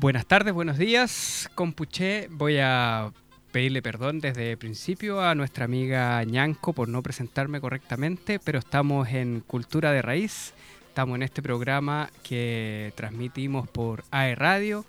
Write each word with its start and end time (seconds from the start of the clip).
Buenas 0.00 0.24
tardes, 0.24 0.54
buenos 0.54 0.78
días. 0.78 1.50
Compuché, 1.54 2.28
voy 2.30 2.56
a 2.58 3.12
pedirle 3.52 3.82
perdón 3.82 4.18
desde 4.18 4.52
el 4.52 4.56
principio 4.56 5.20
a 5.20 5.34
nuestra 5.34 5.66
amiga 5.66 6.24
Ñanco 6.24 6.72
por 6.72 6.88
no 6.88 7.02
presentarme 7.02 7.60
correctamente, 7.60 8.38
pero 8.38 8.60
estamos 8.60 9.10
en 9.10 9.40
Cultura 9.40 9.92
de 9.92 10.00
Raíz. 10.00 10.54
Estamos 10.88 11.16
en 11.16 11.22
este 11.22 11.42
programa 11.42 12.08
que 12.22 12.94
transmitimos 12.96 13.68
por 13.68 14.02
AE 14.10 14.36
Radio, 14.36 14.86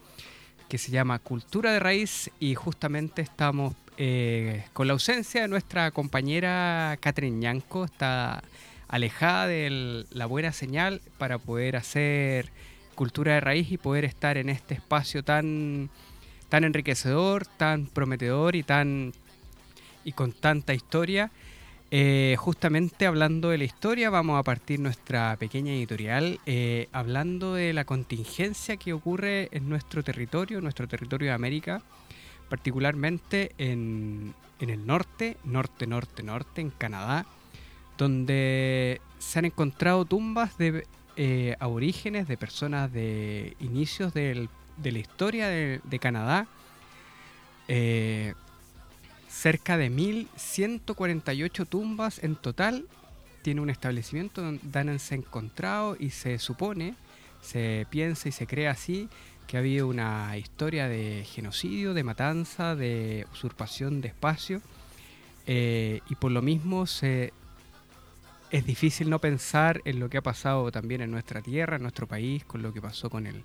que 0.70 0.78
se 0.78 0.92
llama 0.92 1.20
Cultura 1.20 1.73
de 1.73 1.82
Raíz, 1.82 2.32
y 2.39 2.55
justamente 2.55 3.21
estamos 3.21 3.73
eh, 3.98 4.64
con 4.71 4.88
la 4.88 4.93
ausencia 4.93 5.41
de 5.41 5.50
nuestra 5.50 5.91
compañera 5.91 6.98
Catherine 7.02 7.38
Ñanco. 7.38 7.84
Está 7.84 8.41
alejada 8.88 9.48
de 9.48 10.05
la 10.09 10.25
buena 10.25 10.54
señal 10.54 11.02
para 11.18 11.38
poder 11.38 11.75
hacer 11.75 12.50
cultura 13.02 13.34
de 13.34 13.42
raíz 13.42 13.72
y 13.72 13.80
poder 13.80 14.06
estar 14.06 14.38
en 14.38 14.48
este 14.48 14.76
espacio 14.76 15.24
tan 15.24 15.90
tan 16.50 16.64
enriquecedor, 16.64 17.48
tan 17.48 17.88
prometedor 17.88 18.55
y 18.55 18.62
tan 18.62 19.12
y 20.04 20.12
con 20.12 20.34
tanta 20.34 20.76
historia. 20.76 21.32
Eh, 21.90 22.36
justamente 22.38 23.08
hablando 23.08 23.50
de 23.50 23.58
la 23.58 23.64
historia, 23.64 24.12
vamos 24.12 24.38
a 24.40 24.44
partir 24.44 24.80
nuestra 24.80 25.36
pequeña 25.38 25.73
editorial 25.73 26.40
eh, 26.45 26.90
hablando 26.92 27.56
de 27.56 27.73
la 27.73 27.86
contingencia 27.86 28.78
que 28.78 28.94
ocurre 28.94 29.50
en 29.52 29.68
nuestro 29.68 30.04
territorio, 30.04 30.62
nuestro 30.62 30.88
territorio 30.88 31.30
de 31.30 31.34
América, 31.34 31.81
particularmente 32.50 33.52
en, 33.58 34.36
en 34.59 34.70
el 34.70 34.86
norte, 34.86 35.38
norte, 35.44 35.88
norte, 35.88 36.22
norte, 36.22 36.62
en 36.62 36.70
Canadá, 36.70 37.26
donde 37.98 39.02
se 39.18 39.40
han 39.40 39.45
encontrado 39.45 40.06
tumbas 40.06 40.56
de 40.59 40.86
eh, 41.18 41.56
aborígenes, 41.60 42.28
de 42.28 42.38
personas 42.38 42.92
de 42.92 43.56
inicios 43.60 44.14
del 44.14 44.50
de 44.82 44.92
la 44.92 45.00
historia 45.00 45.48
de, 45.48 46.00
Canadá, 46.00 46.48
eh, 47.68 48.34
cerca 49.30 49.78
de 49.78 49.92
1.148 49.92 51.68
tumbas 51.68 52.23
en 52.23 52.36
total 52.36 52.86
tiene 53.42 53.62
un 53.62 53.70
establecimiento 53.70 54.42
donde 54.42 55.00
se 55.00 55.16
encontrado 55.16 55.95
y 56.00 56.12
se 56.12 56.38
supone, 56.38 56.95
se 57.42 57.88
piensa 57.90 58.30
y 58.30 58.31
se 58.31 58.46
cree 58.46 58.68
así 58.68 59.09
que 59.48 59.58
ha 59.58 59.62
habido 59.62 59.88
una 59.88 60.38
historia 60.38 60.88
de 60.88 61.25
genocidio, 61.25 61.94
de 61.94 62.03
matanza, 62.03 62.75
de 62.75 63.25
usurpación 63.34 64.00
de 64.02 64.09
espacio 64.09 64.62
eh, 65.48 66.02
y 66.08 66.16
por 66.16 66.31
lo 66.31 66.42
mismo 66.42 66.86
se, 66.86 67.34
es 68.52 68.66
difícil 68.66 69.09
no 69.09 69.19
pensar 69.19 69.81
en 69.85 69.99
lo 69.99 70.09
que 70.09 70.17
ha 70.17 70.21
pasado 70.21 70.71
también 70.71 71.02
en 71.02 71.09
nuestra 71.09 71.41
tierra, 71.41 71.77
en 71.77 71.83
nuestro 71.83 72.07
país, 72.07 72.44
con 72.44 72.61
lo 72.61 72.73
que 72.73 72.81
pasó 72.81 73.09
con 73.09 73.25
el 73.25 73.44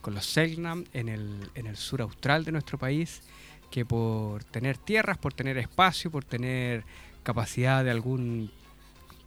con 0.00 0.14
los 0.14 0.26
Selknam 0.26 0.84
en 0.92 1.08
el, 1.08 1.50
en 1.54 1.66
el 1.66 1.76
sur 1.78 2.02
austral 2.02 2.44
de 2.44 2.52
nuestro 2.52 2.76
país, 2.76 3.22
que 3.70 3.86
por 3.86 4.44
tener 4.44 4.76
tierras, 4.76 5.16
por 5.16 5.32
tener 5.32 5.56
espacio, 5.56 6.10
por 6.10 6.26
tener 6.26 6.84
capacidad 7.22 7.82
de 7.82 7.90
algún 7.90 8.50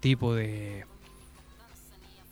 tipo 0.01 0.35
de, 0.35 0.85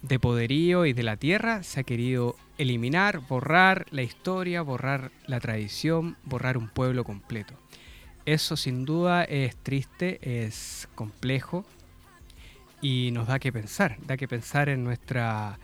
de 0.03 0.19
poderío 0.19 0.85
y 0.85 0.93
de 0.93 1.01
la 1.01 1.17
tierra, 1.17 1.63
se 1.63 1.79
ha 1.79 1.83
querido 1.83 2.35
eliminar, 2.59 3.17
borrar 3.27 3.87
la 3.89 4.03
historia, 4.03 4.61
borrar 4.61 5.11
la 5.25 5.39
tradición, 5.39 6.15
borrar 6.23 6.55
un 6.55 6.69
pueblo 6.69 7.03
completo. 7.03 7.55
Eso 8.27 8.57
sin 8.57 8.85
duda 8.85 9.23
es 9.23 9.55
triste, 9.57 10.19
es 10.45 10.87
complejo 10.93 11.65
y 12.85 13.09
nos 13.09 13.25
da 13.25 13.39
que 13.39 13.51
pensar, 13.51 13.97
da 14.05 14.15
que 14.15 14.27
pensar 14.27 14.69
en 14.69 14.83
nuestra 14.83 15.57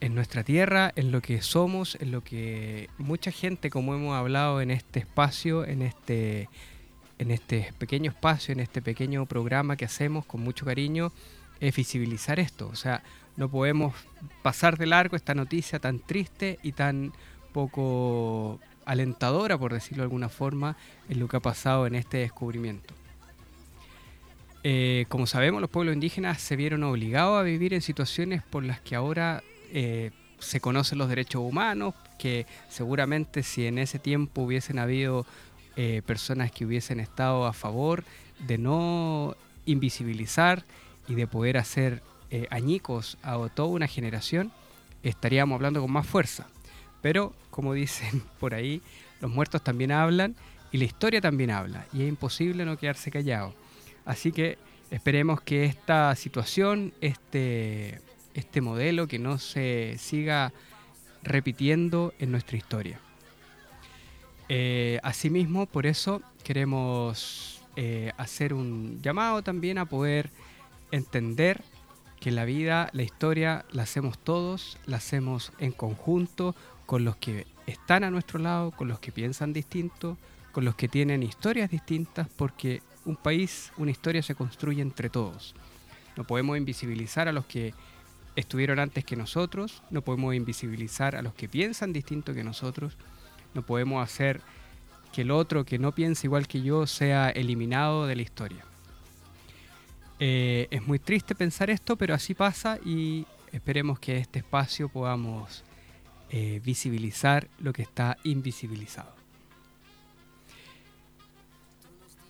en 0.00 0.14
nuestra 0.14 0.44
tierra, 0.44 0.92
en 0.94 1.10
lo 1.10 1.20
que 1.20 1.42
somos, 1.42 1.96
en 2.00 2.12
lo 2.12 2.22
que 2.22 2.90
mucha 2.96 3.32
gente, 3.32 3.70
como 3.70 3.92
hemos 3.92 4.14
hablado 4.14 4.60
en 4.60 4.70
este 4.70 5.00
espacio, 5.00 5.64
en 5.64 5.82
este, 5.82 6.48
en 7.18 7.32
este 7.32 7.72
pequeño 7.78 8.12
espacio, 8.12 8.52
en 8.52 8.60
este 8.60 8.82
pequeño 8.82 9.26
programa 9.26 9.76
que 9.76 9.84
hacemos 9.84 10.26
con 10.26 10.42
mucho 10.42 10.64
cariño, 10.64 11.10
es 11.58 11.74
visibilizar 11.74 12.38
esto. 12.38 12.68
O 12.68 12.76
sea, 12.76 13.02
no 13.36 13.48
podemos 13.48 13.92
pasar 14.42 14.78
de 14.78 14.86
largo 14.86 15.16
esta 15.16 15.34
noticia 15.34 15.80
tan 15.80 15.98
triste 15.98 16.60
y 16.62 16.70
tan 16.70 17.12
poco 17.52 18.60
alentadora, 18.84 19.58
por 19.58 19.72
decirlo 19.72 20.02
de 20.02 20.06
alguna 20.06 20.28
forma, 20.28 20.76
en 21.08 21.18
lo 21.18 21.26
que 21.26 21.38
ha 21.38 21.40
pasado 21.40 21.88
en 21.88 21.96
este 21.96 22.18
descubrimiento. 22.18 22.94
Eh, 24.66 25.04
como 25.10 25.26
sabemos, 25.26 25.60
los 25.60 25.68
pueblos 25.68 25.92
indígenas 25.92 26.40
se 26.40 26.56
vieron 26.56 26.84
obligados 26.84 27.38
a 27.38 27.42
vivir 27.42 27.74
en 27.74 27.82
situaciones 27.82 28.42
por 28.42 28.64
las 28.64 28.80
que 28.80 28.94
ahora 28.94 29.42
eh, 29.70 30.10
se 30.38 30.58
conocen 30.58 30.96
los 30.96 31.10
derechos 31.10 31.42
humanos, 31.42 31.94
que 32.18 32.46
seguramente 32.70 33.42
si 33.42 33.66
en 33.66 33.76
ese 33.76 33.98
tiempo 33.98 34.40
hubiesen 34.40 34.78
habido 34.78 35.26
eh, 35.76 36.00
personas 36.06 36.50
que 36.50 36.64
hubiesen 36.64 36.98
estado 36.98 37.44
a 37.44 37.52
favor 37.52 38.04
de 38.38 38.56
no 38.56 39.36
invisibilizar 39.66 40.64
y 41.08 41.14
de 41.14 41.26
poder 41.26 41.58
hacer 41.58 42.02
añicos 42.50 43.16
a 43.22 43.48
toda 43.48 43.68
una 43.68 43.86
generación, 43.86 44.50
estaríamos 45.04 45.54
hablando 45.54 45.80
con 45.80 45.92
más 45.92 46.04
fuerza. 46.04 46.48
Pero, 47.00 47.32
como 47.50 47.74
dicen 47.74 48.24
por 48.40 48.54
ahí, 48.54 48.82
los 49.20 49.30
muertos 49.30 49.62
también 49.62 49.92
hablan 49.92 50.34
y 50.72 50.78
la 50.78 50.84
historia 50.84 51.20
también 51.20 51.50
habla, 51.50 51.86
y 51.92 52.02
es 52.02 52.08
imposible 52.08 52.64
no 52.64 52.76
quedarse 52.76 53.10
callado. 53.10 53.54
Así 54.04 54.32
que 54.32 54.58
esperemos 54.90 55.40
que 55.40 55.64
esta 55.64 56.14
situación, 56.14 56.92
este 57.00 58.00
este 58.34 58.60
modelo 58.60 59.06
que 59.06 59.18
no 59.18 59.38
se 59.38 59.96
siga 59.98 60.52
repitiendo 61.22 62.12
en 62.18 62.32
nuestra 62.32 62.56
historia. 62.56 63.00
Eh, 64.48 65.00
asimismo, 65.02 65.66
por 65.66 65.86
eso 65.86 66.20
queremos 66.42 67.62
eh, 67.76 68.12
hacer 68.18 68.52
un 68.52 69.00
llamado 69.00 69.42
también 69.42 69.78
a 69.78 69.86
poder 69.86 70.30
entender 70.90 71.62
que 72.20 72.30
la 72.30 72.44
vida, 72.44 72.90
la 72.92 73.02
historia, 73.02 73.64
la 73.70 73.84
hacemos 73.84 74.18
todos, 74.18 74.78
la 74.86 74.98
hacemos 74.98 75.52
en 75.58 75.72
conjunto 75.72 76.54
con 76.86 77.04
los 77.04 77.16
que 77.16 77.46
están 77.66 78.04
a 78.04 78.10
nuestro 78.10 78.38
lado, 78.38 78.70
con 78.72 78.88
los 78.88 78.98
que 78.98 79.12
piensan 79.12 79.52
distinto, 79.52 80.18
con 80.52 80.64
los 80.64 80.74
que 80.74 80.88
tienen 80.88 81.22
historias 81.22 81.70
distintas, 81.70 82.28
porque 82.36 82.82
un 83.04 83.16
país, 83.16 83.72
una 83.76 83.90
historia 83.90 84.22
se 84.22 84.34
construye 84.34 84.82
entre 84.82 85.10
todos. 85.10 85.54
No 86.16 86.24
podemos 86.24 86.56
invisibilizar 86.56 87.28
a 87.28 87.32
los 87.32 87.44
que 87.46 87.74
estuvieron 88.36 88.78
antes 88.78 89.04
que 89.04 89.16
nosotros, 89.16 89.82
no 89.90 90.02
podemos 90.02 90.34
invisibilizar 90.34 91.16
a 91.16 91.22
los 91.22 91.34
que 91.34 91.48
piensan 91.48 91.92
distinto 91.92 92.34
que 92.34 92.44
nosotros, 92.44 92.96
no 93.54 93.62
podemos 93.62 94.02
hacer 94.02 94.40
que 95.12 95.22
el 95.22 95.30
otro 95.30 95.64
que 95.64 95.78
no 95.78 95.94
piensa 95.94 96.26
igual 96.26 96.48
que 96.48 96.62
yo 96.62 96.86
sea 96.86 97.30
eliminado 97.30 98.06
de 98.06 98.16
la 98.16 98.22
historia. 98.22 98.64
Eh, 100.18 100.68
es 100.70 100.86
muy 100.86 100.98
triste 100.98 101.34
pensar 101.34 101.70
esto, 101.70 101.96
pero 101.96 102.14
así 102.14 102.34
pasa 102.34 102.78
y 102.84 103.26
esperemos 103.52 103.98
que 103.98 104.16
este 104.18 104.40
espacio 104.40 104.88
podamos 104.88 105.64
eh, 106.30 106.60
visibilizar 106.64 107.48
lo 107.58 107.72
que 107.72 107.82
está 107.82 108.16
invisibilizado. 108.24 109.23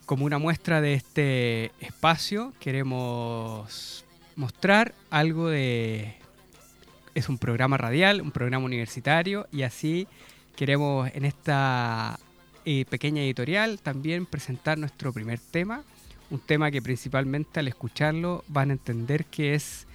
Como 0.06 0.26
una 0.26 0.38
muestra 0.38 0.82
de 0.82 0.94
este 0.94 1.72
espacio, 1.80 2.52
queremos 2.60 4.04
mostrar 4.36 4.94
algo 5.08 5.48
de... 5.48 6.16
Es 7.14 7.30
un 7.30 7.38
programa 7.38 7.78
radial, 7.78 8.20
un 8.20 8.30
programa 8.30 8.66
universitario 8.66 9.46
y 9.50 9.62
así 9.62 10.06
queremos 10.56 11.10
en 11.14 11.24
esta 11.24 12.18
eh, 12.66 12.84
pequeña 12.90 13.22
editorial 13.22 13.80
también 13.80 14.26
presentar 14.26 14.76
nuestro 14.78 15.12
primer 15.12 15.38
tema, 15.38 15.84
un 16.30 16.40
tema 16.40 16.70
que 16.70 16.82
principalmente 16.82 17.60
al 17.60 17.68
escucharlo 17.68 18.44
van 18.48 18.70
a 18.70 18.74
entender 18.74 19.24
que 19.26 19.54
es 19.54 19.86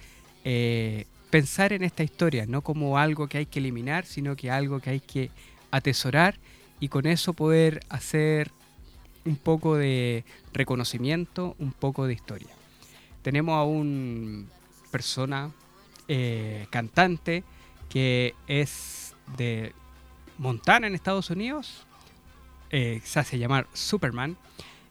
eh, 0.44 1.06
pensar 1.30 1.72
en 1.72 1.84
esta 1.84 2.02
historia, 2.02 2.46
no 2.46 2.62
como 2.62 2.98
algo 2.98 3.28
que 3.28 3.38
hay 3.38 3.46
que 3.46 3.60
eliminar, 3.60 4.06
sino 4.06 4.34
que 4.34 4.50
algo 4.50 4.80
que 4.80 4.90
hay 4.90 5.00
que 5.00 5.30
atesorar 5.70 6.36
y 6.80 6.88
con 6.88 7.06
eso 7.06 7.32
poder 7.32 7.80
hacer 7.88 8.50
un 9.24 9.36
poco 9.36 9.76
de 9.76 10.24
reconocimiento, 10.52 11.54
un 11.58 11.72
poco 11.72 12.06
de 12.06 12.14
historia. 12.14 12.48
Tenemos 13.22 13.54
a 13.54 13.64
un 13.64 14.48
persona 14.90 15.50
eh, 16.08 16.66
cantante 16.70 17.44
que 17.88 18.34
es 18.46 19.14
de 19.36 19.72
Montana 20.38 20.86
en 20.86 20.94
Estados 20.94 21.30
Unidos, 21.30 21.86
eh, 22.70 23.00
se 23.04 23.20
hace 23.20 23.38
llamar 23.38 23.66
Superman, 23.72 24.36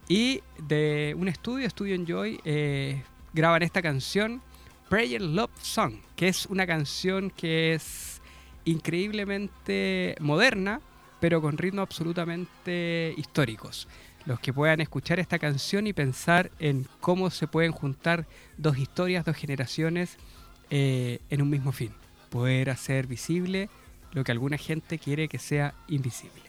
y 0.07 0.41
de 0.57 1.15
un 1.17 1.27
estudio, 1.27 1.69
Studio 1.69 1.95
Enjoy, 1.95 2.39
eh, 2.43 3.01
graban 3.33 3.63
esta 3.63 3.81
canción, 3.81 4.41
Prayer 4.89 5.21
Love 5.21 5.51
Song, 5.61 5.95
que 6.15 6.27
es 6.27 6.45
una 6.47 6.67
canción 6.67 7.29
que 7.31 7.73
es 7.73 8.21
increíblemente 8.65 10.15
moderna, 10.19 10.81
pero 11.19 11.41
con 11.41 11.57
ritmos 11.57 11.83
absolutamente 11.83 13.13
históricos 13.17 13.87
los 14.25 14.39
que 14.39 14.53
puedan 14.53 14.81
escuchar 14.81 15.19
esta 15.19 15.39
canción 15.39 15.87
y 15.87 15.93
pensar 15.93 16.51
en 16.59 16.85
cómo 16.99 17.29
se 17.29 17.47
pueden 17.47 17.71
juntar 17.71 18.27
dos 18.57 18.77
historias, 18.77 19.25
dos 19.25 19.35
generaciones 19.35 20.17
eh, 20.69 21.19
en 21.29 21.41
un 21.41 21.49
mismo 21.49 21.71
fin. 21.71 21.91
Poder 22.29 22.69
hacer 22.69 23.07
visible 23.07 23.69
lo 24.11 24.23
que 24.23 24.31
alguna 24.31 24.57
gente 24.57 24.99
quiere 24.99 25.27
que 25.27 25.39
sea 25.39 25.73
invisible. 25.87 26.48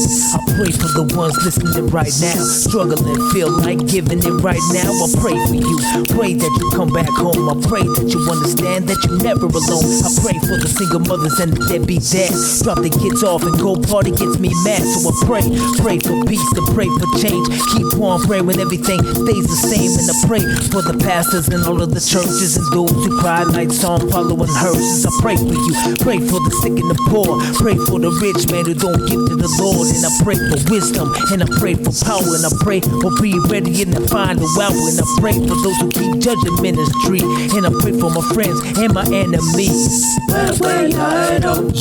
listening 1.43 1.87
right 1.87 2.11
now, 2.21 2.37
struggling, 2.43 3.17
feel 3.31 3.49
like 3.49 3.85
giving 3.87 4.19
it 4.19 4.35
right 4.43 4.61
now. 4.73 4.89
I 4.91 5.07
pray 5.19 5.37
for 5.47 5.55
you, 5.55 5.77
pray 6.15 6.33
that 6.33 6.51
you 6.59 6.65
come 6.71 6.89
back 6.89 7.09
home. 7.09 7.49
I 7.49 7.55
pray 7.67 7.83
that 7.83 8.07
you 8.11 8.19
understand 8.29 8.87
that 8.87 8.99
you're 9.05 9.21
never 9.21 9.47
alone. 9.47 9.89
I 10.03 10.09
pray 10.21 10.37
for 10.39 10.57
the 10.57 10.69
single 10.69 11.01
mothers 11.01 11.39
and 11.39 11.53
the 11.53 11.61
deadbeat 11.67 12.03
dads. 12.07 12.61
Drop 12.61 12.79
the 12.79 12.89
kids 12.89 13.23
off 13.23 13.43
and 13.43 13.57
go 13.59 13.75
party 13.75 14.11
gets 14.11 14.37
me 14.39 14.51
mad. 14.63 14.83
So 14.83 15.09
I 15.09 15.13
pray, 15.25 15.45
pray 15.81 15.97
for 15.99 16.15
peace, 16.27 16.45
to 16.55 16.63
pray 16.73 16.89
for 16.99 17.07
change. 17.19 17.47
Keep 17.75 17.99
on 17.99 18.21
praying 18.25 18.45
when 18.45 18.59
everything 18.59 19.01
stays 19.01 19.45
the 19.47 19.59
same. 19.59 19.91
And 19.97 20.07
I 20.07 20.15
pray 20.27 20.43
for 20.69 20.81
the 20.85 20.97
pastors 21.01 21.49
and 21.49 21.63
all 21.65 21.81
of 21.81 21.93
the 21.93 22.03
churches 22.03 22.57
and 22.57 22.65
those 22.71 22.91
who 22.91 23.19
cry 23.19 23.43
like 23.43 23.71
song 23.71 24.09
following 24.09 24.51
hearses. 24.51 25.05
I 25.05 25.11
pray 25.21 25.37
for 25.37 25.55
you, 25.55 25.73
pray 25.99 26.19
for 26.19 26.39
the 26.43 26.53
sick 26.61 26.75
and 26.75 26.89
the 26.89 26.99
poor. 27.09 27.39
Pray 27.59 27.75
for 27.89 27.97
the 27.99 28.11
rich 28.21 28.49
man 28.51 28.65
who 28.65 28.75
don't 28.75 29.03
give 29.07 29.21
to 29.31 29.35
the 29.35 29.49
Lord. 29.59 29.87
And 30.01 30.09
I 30.11 30.23
pray 30.23 30.33
for 30.33 30.57
wisdom 30.71 31.13
and 31.31 31.43
I 31.43 31.45
pray 31.59 31.75
for 31.75 31.91
power 32.03 32.33
and 32.33 32.43
I 32.43 32.49
pray 32.61 32.81
for 32.81 33.11
be 33.21 33.37
ready 33.53 33.83
in 33.83 33.91
the 33.91 34.01
final 34.09 34.49
hour. 34.57 34.73
And 34.73 34.97
I 34.97 35.05
pray 35.21 35.33
for 35.33 35.53
those 35.61 35.77
who 35.77 35.89
keep 35.93 36.17
judging 36.17 36.57
ministry. 36.59 37.21
And 37.21 37.67
I 37.67 37.69
pray 37.69 37.91
for 37.93 38.09
my 38.09 38.21
friends 38.33 38.57
and 38.81 38.91
my 38.95 39.05
enemies. 39.13 40.01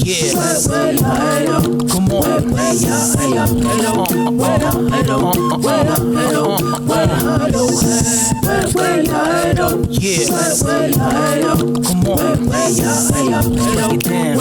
Yeah. 0.05 0.37
Come 1.88 2.12
on. 2.12 2.52
Yeah. 9.96 10.28
Come 11.88 12.05
on. 12.05 12.20
Break 13.72 13.94
it 13.94 14.05
down. 14.05 14.37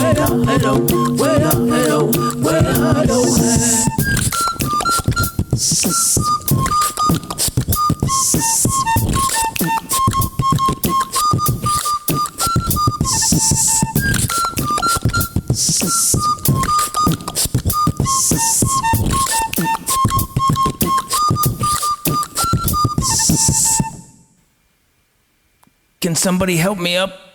Can 26.00 26.16
somebody 26.16 26.56
help 26.56 26.78
me 26.78 26.96
up? 26.96 27.29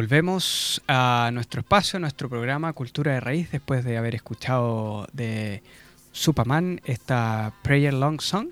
Volvemos 0.00 0.80
a 0.88 1.28
nuestro 1.30 1.60
espacio, 1.60 1.98
a 1.98 2.00
nuestro 2.00 2.30
programa 2.30 2.72
Cultura 2.72 3.12
de 3.12 3.20
Raíz, 3.20 3.50
después 3.50 3.84
de 3.84 3.98
haber 3.98 4.14
escuchado 4.14 5.06
de 5.12 5.62
Superman 6.10 6.80
esta 6.86 7.52
Prayer 7.60 7.92
Long 7.92 8.18
Song. 8.22 8.46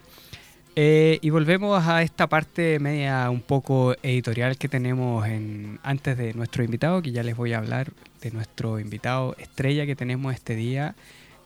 Eh, 0.77 1.19
y 1.23 1.31
volvemos 1.31 1.87
a 1.87 2.03
esta 2.03 2.27
parte 2.27 2.79
media 2.81 3.31
un 3.31 3.41
poco 3.41 3.95
editorial 4.03 4.59
que 4.59 4.69
tenemos 4.69 5.27
en, 5.27 5.81
antes 5.83 6.19
de 6.19 6.35
nuestro 6.35 6.65
invitado, 6.65 7.01
que 7.01 7.13
ya 7.13 7.23
les 7.23 7.35
voy 7.35 7.55
a 7.55 7.59
hablar 7.59 7.93
de 8.21 8.31
nuestro 8.31 8.79
invitado 8.79 9.35
estrella 9.39 9.87
que 9.87 9.97
tenemos 9.97 10.35
este 10.35 10.55
día. 10.55 10.97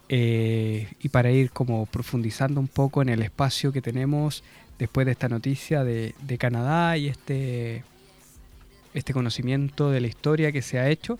Eh, 0.08 0.88
y 1.00 1.10
para 1.10 1.30
ir 1.30 1.52
como 1.52 1.86
profundizando 1.86 2.58
un 2.58 2.66
poco 2.66 3.02
en 3.02 3.08
el 3.08 3.22
espacio 3.22 3.70
que 3.70 3.80
tenemos 3.80 4.42
después 4.80 5.06
de 5.06 5.12
esta 5.12 5.28
noticia 5.28 5.84
de, 5.84 6.16
de 6.20 6.38
Canadá 6.38 6.96
y 6.96 7.06
este 7.06 7.84
este 8.94 9.12
conocimiento 9.12 9.90
de 9.90 10.00
la 10.00 10.06
historia 10.06 10.52
que 10.52 10.62
se 10.62 10.78
ha 10.78 10.88
hecho. 10.88 11.18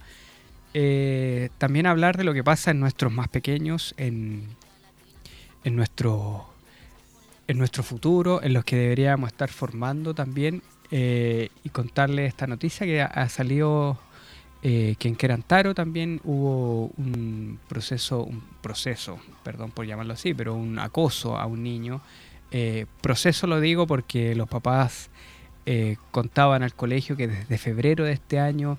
Eh, 0.74 1.50
también 1.58 1.86
hablar 1.86 2.16
de 2.16 2.24
lo 2.24 2.32
que 2.32 2.42
pasa 2.42 2.70
en 2.70 2.80
nuestros 2.80 3.12
más 3.12 3.28
pequeños, 3.28 3.94
en, 3.98 4.44
en, 5.64 5.76
nuestro, 5.76 6.46
en 7.46 7.58
nuestro 7.58 7.82
futuro, 7.82 8.42
en 8.42 8.54
los 8.54 8.64
que 8.64 8.76
deberíamos 8.76 9.30
estar 9.30 9.50
formando 9.50 10.14
también 10.14 10.62
eh, 10.90 11.50
y 11.62 11.68
contarles 11.68 12.28
esta 12.28 12.46
noticia 12.46 12.86
que 12.86 13.02
ha, 13.02 13.28
salido 13.28 13.98
eh, 14.62 14.96
que 14.98 15.08
en 15.08 15.16
Querantaro 15.16 15.74
también 15.74 16.20
hubo 16.24 16.90
un 16.96 17.58
proceso, 17.68 18.22
un 18.22 18.42
proceso, 18.62 19.18
perdón 19.42 19.72
por 19.72 19.86
llamarlo 19.86 20.14
así, 20.14 20.32
pero 20.32 20.54
un 20.54 20.78
acoso 20.78 21.36
a 21.36 21.46
un 21.46 21.62
niño. 21.62 22.00
proceso 23.00 23.46
lo 23.46 23.60
digo 23.60 23.86
porque 23.86 24.34
los 24.34 24.48
papás 24.48 25.10
eh, 25.66 25.96
contaban 26.10 26.62
al 26.62 26.74
colegio 26.74 27.16
que 27.16 27.28
desde 27.28 27.58
febrero 27.58 28.04
de 28.04 28.12
este 28.12 28.40
año 28.40 28.78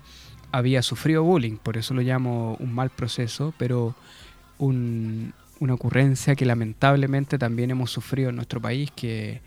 había 0.52 0.82
sufrido 0.82 1.22
bullying, 1.22 1.56
por 1.56 1.76
eso 1.76 1.94
lo 1.94 2.02
llamo 2.02 2.56
un 2.60 2.72
mal 2.72 2.90
proceso, 2.90 3.52
pero 3.58 3.94
una 4.58 5.74
ocurrencia 5.74 6.36
que 6.36 6.46
lamentablemente 6.46 7.38
también 7.38 7.70
hemos 7.70 7.90
sufrido 7.90 8.30
en 8.30 8.36
nuestro 8.36 8.60
país, 8.60 8.90
que 8.94 9.40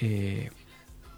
eh, 0.00 0.50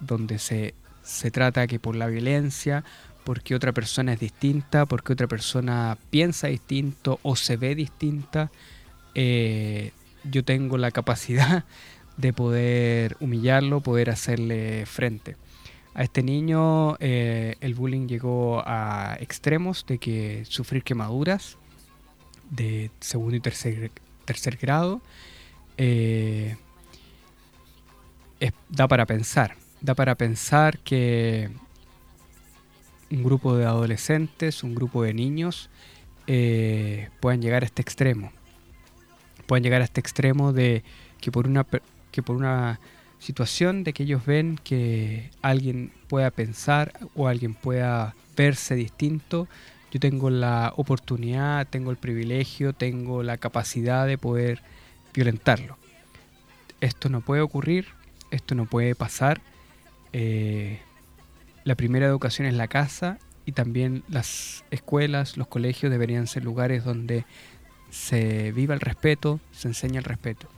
donde 0.00 0.38
se, 0.38 0.74
se 1.02 1.30
trata 1.30 1.66
que 1.66 1.78
por 1.78 1.96
la 1.96 2.06
violencia, 2.06 2.82
porque 3.24 3.54
otra 3.54 3.72
persona 3.72 4.14
es 4.14 4.20
distinta, 4.20 4.86
porque 4.86 5.12
otra 5.12 5.26
persona 5.26 5.98
piensa 6.10 6.48
distinto 6.48 7.20
o 7.22 7.36
se 7.36 7.56
ve 7.56 7.74
distinta, 7.74 8.50
eh, 9.14 9.92
yo 10.24 10.44
tengo 10.44 10.78
la 10.78 10.90
capacidad 10.90 11.64
de 12.20 12.32
poder 12.32 13.16
humillarlo, 13.20 13.80
poder 13.80 14.10
hacerle 14.10 14.86
frente. 14.86 15.36
A 15.94 16.02
este 16.04 16.22
niño 16.22 16.96
eh, 17.00 17.56
el 17.60 17.74
bullying 17.74 18.06
llegó 18.06 18.62
a 18.64 19.16
extremos 19.20 19.84
de 19.86 19.98
que 19.98 20.44
sufrir 20.44 20.82
quemaduras 20.84 21.56
de 22.50 22.90
segundo 23.00 23.36
y 23.36 23.40
tercer, 23.40 23.90
tercer 24.24 24.56
grado 24.56 25.00
eh, 25.76 26.56
da 28.68 28.86
para 28.86 29.06
pensar. 29.06 29.56
Da 29.80 29.94
para 29.94 30.14
pensar 30.14 30.78
que 30.78 31.50
un 33.10 33.22
grupo 33.22 33.56
de 33.56 33.64
adolescentes, 33.64 34.62
un 34.62 34.74
grupo 34.74 35.02
de 35.02 35.14
niños 35.14 35.70
eh, 36.26 37.08
puedan 37.20 37.42
llegar 37.42 37.62
a 37.62 37.66
este 37.66 37.82
extremo. 37.82 38.30
Pueden 39.46 39.64
llegar 39.64 39.80
a 39.80 39.84
este 39.84 40.00
extremo 40.00 40.52
de 40.52 40.84
que 41.20 41.32
por 41.32 41.46
una 41.46 41.66
que 42.10 42.22
por 42.22 42.36
una 42.36 42.80
situación 43.18 43.84
de 43.84 43.92
que 43.92 44.04
ellos 44.04 44.24
ven 44.24 44.58
que 44.62 45.30
alguien 45.42 45.92
pueda 46.08 46.30
pensar 46.30 46.92
o 47.14 47.28
alguien 47.28 47.54
pueda 47.54 48.14
verse 48.36 48.74
distinto, 48.74 49.46
yo 49.90 50.00
tengo 50.00 50.30
la 50.30 50.72
oportunidad, 50.76 51.66
tengo 51.66 51.90
el 51.90 51.96
privilegio, 51.96 52.72
tengo 52.72 53.22
la 53.22 53.36
capacidad 53.36 54.06
de 54.06 54.18
poder 54.18 54.62
violentarlo. 55.12 55.76
Esto 56.80 57.08
no 57.08 57.20
puede 57.20 57.42
ocurrir, 57.42 57.88
esto 58.30 58.54
no 58.54 58.66
puede 58.66 58.94
pasar. 58.94 59.40
Eh, 60.12 60.80
la 61.64 61.74
primera 61.74 62.06
educación 62.06 62.46
es 62.46 62.54
la 62.54 62.68
casa 62.68 63.18
y 63.44 63.52
también 63.52 64.02
las 64.08 64.64
escuelas, 64.70 65.36
los 65.36 65.48
colegios 65.48 65.90
deberían 65.90 66.26
ser 66.26 66.44
lugares 66.44 66.84
donde 66.84 67.24
se 67.90 68.52
viva 68.52 68.74
el 68.74 68.80
respeto, 68.80 69.40
se 69.52 69.68
enseña 69.68 69.98
el 69.98 70.04
respeto. 70.04 70.48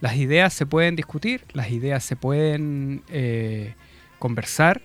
Las 0.00 0.16
ideas 0.16 0.52
se 0.54 0.64
pueden 0.64 0.94
discutir, 0.94 1.44
las 1.52 1.70
ideas 1.70 2.04
se 2.04 2.14
pueden 2.14 3.02
eh, 3.08 3.74
conversar, 4.18 4.80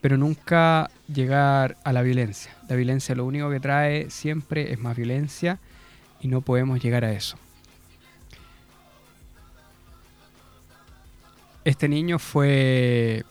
pero 0.00 0.16
nunca 0.16 0.90
llegar 1.12 1.76
a 1.84 1.92
la 1.92 2.02
violencia. 2.02 2.56
La 2.68 2.76
violencia 2.76 3.14
lo 3.14 3.24
único 3.24 3.50
que 3.50 3.60
trae 3.60 4.10
siempre 4.10 4.72
es 4.72 4.78
más 4.80 4.96
violencia 4.96 5.58
y 6.20 6.28
no 6.28 6.40
podemos 6.40 6.80
llegar 6.80 7.04
a 7.04 7.12
eso. 7.12 7.36
Este 11.64 11.88
niño 11.88 12.18
fue 12.18 13.24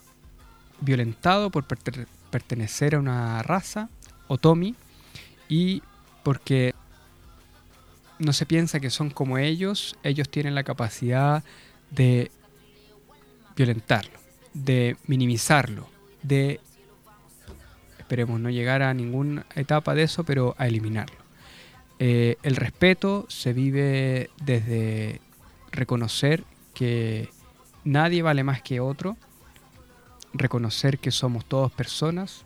violentado 0.79 1.49
por 1.49 1.65
pertenecer 1.65 2.95
a 2.95 2.99
una 2.99 3.41
raza, 3.43 3.89
Otomi, 4.27 4.75
y 5.49 5.81
porque 6.23 6.75
no 8.19 8.33
se 8.33 8.45
piensa 8.45 8.79
que 8.79 8.89
son 8.89 9.09
como 9.09 9.37
ellos, 9.37 9.95
ellos 10.03 10.29
tienen 10.29 10.55
la 10.55 10.63
capacidad 10.63 11.43
de 11.91 12.31
violentarlo, 13.55 14.19
de 14.53 14.97
minimizarlo, 15.07 15.87
de, 16.23 16.59
esperemos 17.99 18.39
no 18.39 18.49
llegar 18.49 18.81
a 18.81 18.93
ninguna 18.93 19.45
etapa 19.55 19.95
de 19.95 20.03
eso, 20.03 20.23
pero 20.23 20.55
a 20.57 20.67
eliminarlo. 20.67 21.17
Eh, 21.99 22.37
el 22.43 22.55
respeto 22.55 23.25
se 23.27 23.53
vive 23.53 24.29
desde 24.43 25.19
reconocer 25.71 26.43
que 26.73 27.29
nadie 27.83 28.21
vale 28.21 28.43
más 28.43 28.61
que 28.61 28.79
otro, 28.79 29.17
reconocer 30.33 30.99
que 30.99 31.11
somos 31.11 31.45
todos 31.45 31.71
personas, 31.71 32.45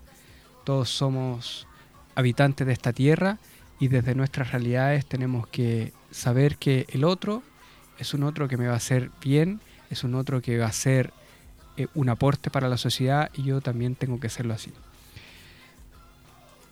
todos 0.64 0.90
somos 0.90 1.68
habitantes 2.16 2.68
de 2.68 2.74
esta 2.74 2.94
tierra 2.94 3.40
y 3.82 3.88
desde 3.88 4.14
nuestras 4.14 4.52
realidades 4.52 5.08
tenemos 5.08 5.48
que 5.48 5.92
saber 6.12 6.58
que 6.58 6.86
el 6.92 7.04
otro 7.04 7.42
es 7.98 8.14
un 8.14 8.24
otro 8.24 8.48
que 8.48 8.56
me 8.56 8.68
va 8.68 8.74
a 8.74 8.78
hacer 8.78 9.10
bien, 9.20 9.60
es 9.90 10.04
un 10.04 10.14
otro 10.14 10.40
que 10.40 10.60
va 10.60 10.68
a 10.68 10.72
ser 10.72 11.12
eh, 11.78 11.88
un 11.96 12.08
aporte 12.08 12.52
para 12.52 12.70
la 12.70 12.78
sociedad 12.78 13.32
y 13.34 13.42
yo 13.42 13.60
también 13.60 13.96
tengo 13.96 14.20
que 14.20 14.28
hacerlo 14.28 14.54
así. 14.54 14.72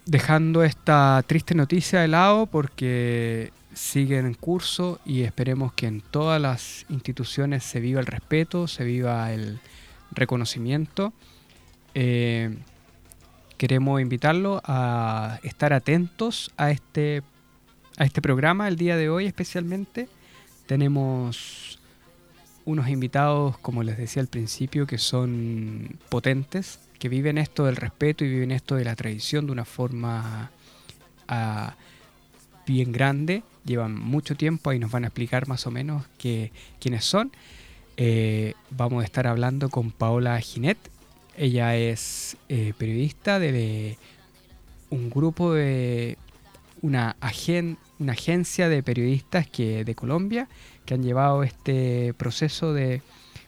Dejando 0.05 0.63
esta 0.63 1.23
triste 1.25 1.55
noticia 1.55 2.01
de 2.01 2.09
lado 2.09 2.45
porque 2.45 3.51
sigue 3.73 4.19
en 4.19 4.35
curso 4.35 4.99
y 5.03 5.23
esperemos 5.23 5.73
que 5.73 5.87
en 5.87 6.01
todas 6.01 6.39
las 6.39 6.85
instituciones 6.89 7.63
se 7.63 7.79
viva 7.79 8.01
el 8.01 8.05
respeto, 8.05 8.67
se 8.67 8.83
viva 8.83 9.33
el 9.33 9.59
reconocimiento. 10.11 11.11
Eh, 11.95 12.55
queremos 13.59 14.01
invitarlo 14.01 14.61
a 14.63 15.37
estar 15.43 15.73
atentos 15.73 16.49
a 16.55 16.71
este, 16.71 17.23
a 17.97 18.05
este 18.05 18.21
programa 18.21 18.69
el 18.69 18.77
día 18.77 18.95
de 18.95 19.09
hoy 19.09 19.25
especialmente. 19.25 20.07
Tenemos 20.65 21.77
unos 22.63 22.87
invitados, 22.87 23.57
como 23.57 23.83
les 23.83 23.97
decía 23.97 24.21
al 24.21 24.29
principio, 24.29 24.87
que 24.87 24.97
son 24.97 25.99
potentes, 26.07 26.79
que 26.99 27.09
viven 27.09 27.37
esto 27.37 27.65
del 27.65 27.75
respeto 27.75 28.23
y 28.23 28.29
viven 28.29 28.51
esto 28.51 28.75
de 28.75 28.85
la 28.85 28.95
tradición 28.95 29.45
de 29.45 29.51
una 29.51 29.65
forma 29.65 30.51
ah, 31.27 31.75
bien 32.65 32.93
grande. 32.93 33.43
Llevan 33.65 33.93
mucho 33.93 34.35
tiempo 34.35 34.71
y 34.71 34.79
nos 34.79 34.89
van 34.89 35.03
a 35.03 35.07
explicar 35.07 35.49
más 35.49 35.67
o 35.67 35.71
menos 35.71 36.05
que, 36.17 36.53
quiénes 36.79 37.03
son. 37.03 37.33
Eh, 37.97 38.53
vamos 38.69 39.01
a 39.01 39.05
estar 39.05 39.27
hablando 39.27 39.67
con 39.67 39.91
Paola 39.91 40.39
Ginet, 40.39 40.77
ella 41.37 41.75
es 41.75 42.37
eh, 42.49 42.73
periodista 42.77 43.39
de 43.39 43.97
un 44.89 45.09
grupo 45.09 45.53
de 45.53 46.17
una, 46.81 47.15
una 47.99 48.13
agencia 48.13 48.69
de 48.69 48.83
periodistas 48.83 49.47
que, 49.47 49.83
de 49.83 49.95
Colombia 49.95 50.47
que 50.85 50.93
han 50.95 51.03
llevado 51.03 51.43
este 51.43 52.13
proceso 52.15 52.73
de 52.73 53.01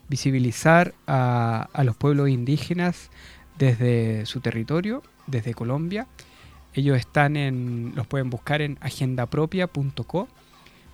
visibilizar 0.10 0.94
a, 1.08 1.70
a 1.74 1.84
los 1.84 1.96
pueblos 1.96 2.30
indígenas 2.30 3.10
desde 3.58 4.26
su 4.26 4.42
territorio, 4.42 5.04
desde 5.28 5.54
Colombia. 5.54 6.08
Ellos 6.74 6.98
están 6.98 7.36
en, 7.38 7.94
los 7.96 8.08
pueden 8.08 8.30
buscar 8.30 8.62
en 8.62 8.78
agendapropia.co 8.82 10.28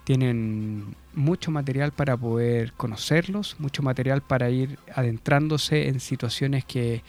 tienen 0.08 0.96
mucho 1.12 1.50
material 1.50 1.92
para 1.92 2.16
poder 2.16 2.72
conocerlos, 2.72 3.56
mucho 3.58 3.82
material 3.82 4.22
para 4.22 4.48
ir 4.48 4.78
adentrándose 4.94 5.88
en 5.88 6.00
situaciones 6.00 6.64
que 6.64 7.02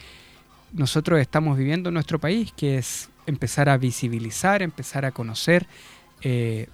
nosotros 0.74 1.18
estamos 1.18 1.56
viviendo 1.56 1.88
en 1.88 1.94
nuestro 1.94 2.18
país, 2.18 2.52
que 2.54 2.76
es 2.76 3.08
empezar 3.24 3.70
a 3.70 3.78
visibilizar, 3.78 4.60
empezar 4.60 5.06
a 5.06 5.12
conocer 5.12 5.66
eh, 6.20 6.66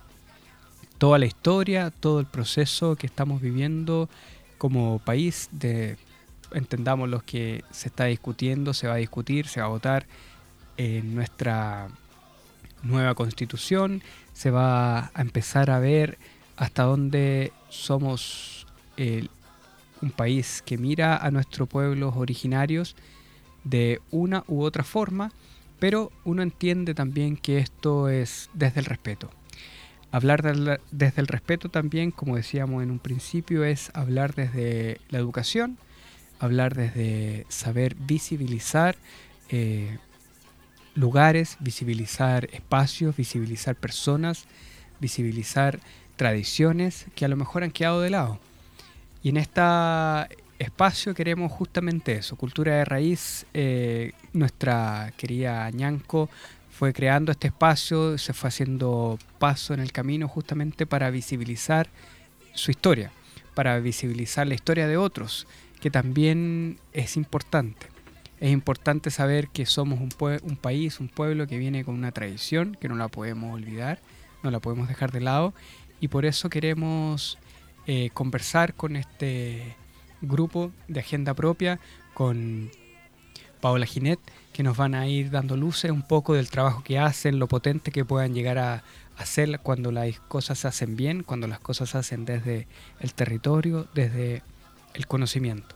toda 0.99 1.21
la 1.21 1.27
historia, 1.27 1.93
todo 1.93 2.19
el 2.19 2.27
proceso 2.27 2.97
que 2.97 3.07
estamos 3.07 3.41
viviendo 3.41 4.09
como 4.59 4.99
país, 4.99 5.49
de, 5.53 5.97
entendamos 6.51 7.09
lo 7.09 7.21
que 7.21 7.63
se 7.71 7.87
está 7.87 8.07
discutiendo, 8.07 8.75
se 8.75 8.89
va 8.89 8.95
a 8.95 8.97
discutir, 8.97 9.47
se 9.47 9.61
va 9.61 9.67
a 9.67 9.71
votar 9.71 10.07
en 10.77 11.15
nuestra 11.15 11.87
nueva 12.83 13.15
constitución, 13.15 14.03
se 14.37 14.51
va 14.51 15.11
a 15.15 15.23
empezar 15.23 15.71
a 15.71 15.79
ver 15.79 16.19
hasta 16.57 16.83
dónde 16.83 17.53
somos 17.71 18.67
un 18.99 20.11
país 20.11 20.63
que 20.65 20.77
mira 20.77 21.17
a 21.17 21.31
nuestros 21.31 21.67
pueblos 21.69 22.15
originarios 22.17 22.97
de 23.65 24.03
una 24.11 24.45
u 24.47 24.63
otra 24.63 24.85
forma, 24.85 25.33
pero 25.79 26.13
uno 26.25 26.43
entiende 26.43 26.93
también 26.93 27.39
que 27.39 27.59
esto 27.59 28.11
es 28.11 28.51
desde 28.53 28.81
el 28.81 28.87
respeto. 28.87 29.31
Hablar 30.13 30.43
desde 30.91 31.21
el 31.21 31.29
respeto 31.29 31.71
también, 31.71 32.11
como 32.11 32.37
decíamos 32.37 32.83
en 32.83 32.91
un 32.91 32.99
principio, 32.99 33.65
es 33.65 33.91
hablar 33.95 34.35
desde 34.35 35.01
la 35.09 35.19
educación, 35.19 35.79
hablar 36.39 36.75
desde 36.75 37.47
saber 37.49 37.95
visibilizar 37.95 38.97
eh, 39.49 39.97
lugares, 40.97 41.57
visibilizar 41.61 42.49
espacios, 42.53 43.17
visibilizar 43.17 43.77
personas, 43.77 44.47
visibilizar 44.99 45.79
tradiciones 46.17 47.07
que 47.15 47.25
a 47.25 47.29
lo 47.29 47.37
mejor 47.37 47.63
han 47.63 47.71
quedado 47.71 48.01
de 48.01 48.11
lado. 48.11 48.41
Y 49.23 49.29
en 49.29 49.37
este 49.37 49.61
espacio 50.59 51.15
queremos 51.15 51.53
justamente 51.53 52.13
eso, 52.13 52.37
cultura 52.37 52.77
de 52.77 52.85
raíz. 52.85 53.47
Eh, 53.55 54.13
nuestra 54.33 55.13
querida 55.17 55.71
Ñanco 55.71 56.29
fue 56.71 56.93
creando 56.93 57.33
este 57.33 57.49
espacio, 57.49 58.19
se 58.19 58.33
fue 58.33 58.49
haciendo 58.49 59.19
paso 59.39 59.75
en 59.75 59.81
el 59.81 59.93
camino 59.93 60.29
justamente 60.29 60.87
para 60.87 61.11
visibilizar 61.11 61.89
su 62.55 62.71
historia, 62.71 63.13
para 63.55 63.79
visibilizar 63.81 64.47
la 64.47 64.55
historia 64.55 64.87
de 64.87 64.97
otros 64.97 65.47
que 65.81 65.91
también 65.91 66.79
es 66.93 67.17
importante. 67.17 67.96
Es 68.41 68.51
importante 68.51 69.11
saber 69.11 69.49
que 69.49 69.67
somos 69.67 70.01
un, 70.01 70.11
un 70.43 70.57
país, 70.57 71.01
un 71.01 71.09
pueblo 71.09 71.47
que 71.47 71.59
viene 71.59 71.85
con 71.85 71.95
una 71.95 72.13
tradición 72.13 72.77
que 72.81 72.89
no 72.89 72.97
la 72.97 73.09
podemos 73.09 73.55
olvidar, 73.55 74.01
no 74.43 74.51
la 74.51 74.61
podemos 74.61 74.89
dejar 74.89 75.11
de 75.13 75.21
lado 75.21 75.55
y 76.01 76.09
por 76.09 76.27
eso 76.27 76.51
queremos 76.51 77.39
eh, 77.87 78.11
conversar 78.13 78.75
con 78.75 78.97
este 78.97 79.77
grupo 80.21 80.73
de 80.89 81.01
agenda 81.01 81.35
propia, 81.35 81.79
con 82.15 82.71
Paola 83.61 83.87
Ginet, 83.87 84.21
que 84.53 84.63
nos 84.63 84.77
van 84.77 84.95
a 84.95 85.07
ir 85.07 85.31
dando 85.31 85.57
luces 85.57 85.91
un 85.91 86.03
poco 86.03 86.35
del 86.35 86.51
trabajo 86.51 86.83
que 86.83 86.99
hacen, 86.99 87.39
lo 87.39 87.49
potente 87.49 87.93
que 87.93 88.05
puedan 88.05 88.35
llegar 88.35 88.59
a 88.59 88.83
hacer 89.17 89.61
cuando 89.61 89.93
las 89.93 90.19
cosas 90.21 90.59
se 90.59 90.69
hacen 90.69 90.97
bien, 90.97 91.23
cuando 91.23 91.47
las 91.47 91.61
cosas 91.61 91.91
se 91.91 91.99
hacen 91.99 92.25
desde 92.25 92.67
el 93.01 93.15
territorio, 93.15 93.87
desde 93.95 94.43
el 94.95 95.07
conocimiento. 95.07 95.75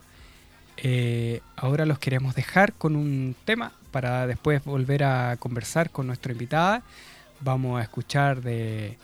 Eh, 0.82 1.40
ahora 1.56 1.84
los 1.84 1.98
queremos 1.98 2.34
dejar 2.34 2.72
con 2.72 2.96
un 2.96 3.34
tema 3.44 3.72
para 3.90 4.26
después 4.26 4.64
volver 4.64 5.04
a 5.04 5.36
conversar 5.38 5.90
con 5.90 6.06
nuestra 6.06 6.32
invitada. 6.32 6.82
Vamos 7.40 7.78
a 7.78 7.82
escuchar 7.82 8.40
de 8.42 8.96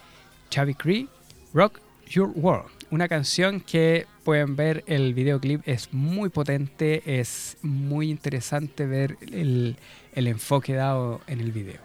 Chavi 0.48 0.74
Cree, 0.74 1.06
Rock 1.52 1.80
Your 2.08 2.30
World. 2.34 2.70
Una 2.90 3.08
canción 3.08 3.60
que 3.60 4.06
pueden 4.24 4.56
ver 4.56 4.84
el 4.86 5.12
videoclip 5.12 5.62
es 5.66 5.92
muy 5.92 6.28
potente, 6.28 7.20
es 7.20 7.56
muy 7.62 8.10
interesante 8.10 8.86
ver 8.86 9.18
el, 9.20 9.76
el 10.14 10.28
enfoque 10.28 10.74
dado 10.74 11.20
en 11.26 11.40
el 11.40 11.52
video. 11.52 11.80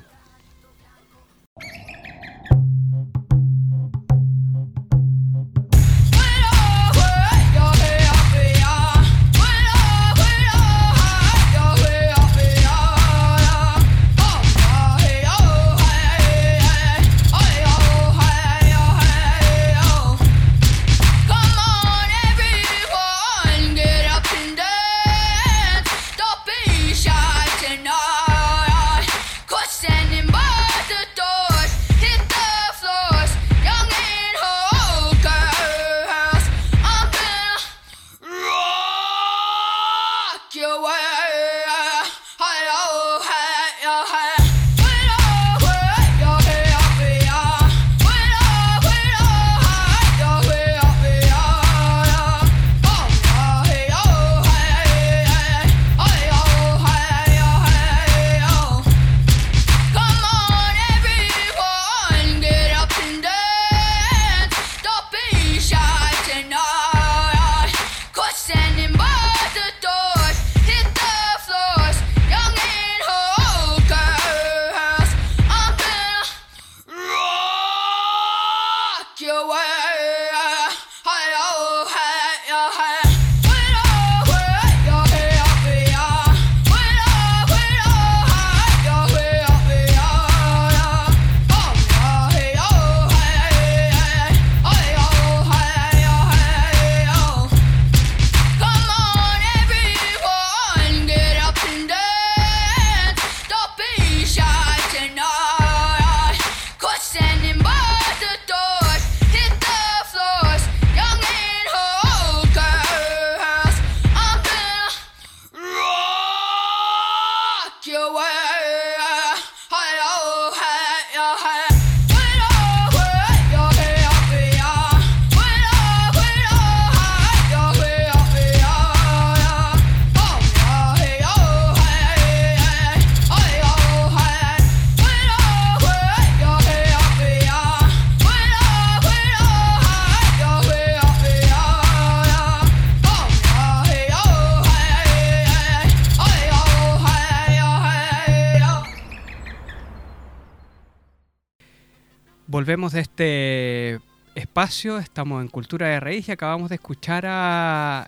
Volvemos 152.62 152.94
de 152.94 153.00
este 153.00 154.00
espacio, 154.36 155.00
estamos 155.00 155.42
en 155.42 155.48
Cultura 155.48 155.88
de 155.88 156.00
Raíz 156.00 156.30
y 156.30 156.32
acabamos 156.32 156.70
de 156.70 156.76
escuchar 156.76 157.26
a 157.28 158.08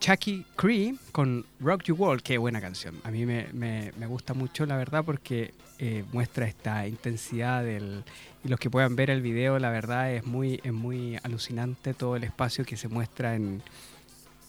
Chucky 0.00 0.44
Cree 0.56 0.96
con 1.12 1.46
Rock 1.60 1.84
You 1.84 1.94
World, 1.94 2.20
qué 2.20 2.36
buena 2.36 2.60
canción. 2.60 2.96
A 3.04 3.12
mí 3.12 3.24
me, 3.24 3.92
gusta 4.08 4.34
mucho, 4.34 4.66
la 4.66 4.76
verdad, 4.76 5.04
porque 5.04 5.54
eh, 5.78 6.02
muestra 6.12 6.48
esta 6.48 6.88
intensidad 6.88 7.62
del, 7.62 8.02
y 8.44 8.48
los 8.48 8.58
que 8.58 8.68
puedan 8.68 8.96
ver 8.96 9.10
el 9.10 9.22
video, 9.22 9.60
la 9.60 9.70
verdad 9.70 10.12
es 10.12 10.26
muy, 10.26 10.60
es 10.64 10.72
muy 10.72 11.16
alucinante 11.22 11.94
todo 11.94 12.16
el 12.16 12.24
espacio 12.24 12.64
que 12.64 12.76
se 12.76 12.88
muestra 12.88 13.36
en, 13.36 13.62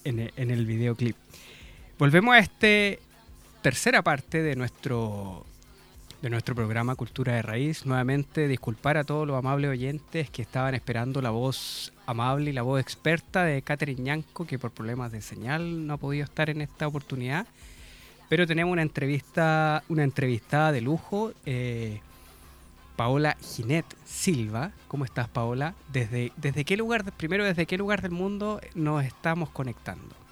en, 0.05 0.31
en 0.35 0.49
el 0.49 0.65
videoclip. 0.65 1.17
Volvemos 1.99 2.33
a 2.33 2.39
esta 2.39 2.99
tercera 3.61 4.01
parte 4.01 4.41
de 4.41 4.55
nuestro 4.55 5.45
de 6.21 6.29
nuestro 6.29 6.55
programa 6.55 6.95
Cultura 6.95 7.33
de 7.33 7.41
Raíz. 7.41 7.85
Nuevamente 7.85 8.47
disculpar 8.47 8.97
a 8.97 9.03
todos 9.03 9.27
los 9.27 9.37
amables 9.37 9.69
oyentes 9.69 10.29
que 10.29 10.41
estaban 10.41 10.75
esperando 10.75 11.21
la 11.21 11.29
voz 11.29 11.93
amable 12.05 12.49
y 12.49 12.53
la 12.53 12.61
voz 12.61 12.81
experta 12.81 13.43
de 13.43 13.61
Catherine 13.61 14.01
Ñanco, 14.01 14.45
que 14.45 14.59
por 14.59 14.71
problemas 14.71 15.11
de 15.11 15.21
señal 15.21 15.85
no 15.85 15.93
ha 15.93 15.97
podido 15.97 16.23
estar 16.23 16.49
en 16.49 16.61
esta 16.61 16.87
oportunidad. 16.87 17.47
Pero 18.29 18.47
tenemos 18.47 18.71
una 18.71 18.81
entrevista, 18.81 19.83
una 19.89 20.03
entrevistada 20.03 20.71
de 20.71 20.81
lujo, 20.81 21.31
eh, 21.45 21.99
Paola 22.95 23.37
Ginet 23.41 23.85
Silva. 24.05 24.71
¿Cómo 24.87 25.05
estás, 25.05 25.27
Paola? 25.27 25.75
¿Desde, 25.91 26.31
¿Desde 26.37 26.65
qué 26.65 26.77
lugar, 26.77 27.11
primero, 27.13 27.43
desde 27.43 27.65
qué 27.65 27.77
lugar 27.77 28.01
del 28.01 28.11
mundo 28.11 28.61
nos 28.73 29.03
estamos 29.03 29.49
conectando? 29.49 30.24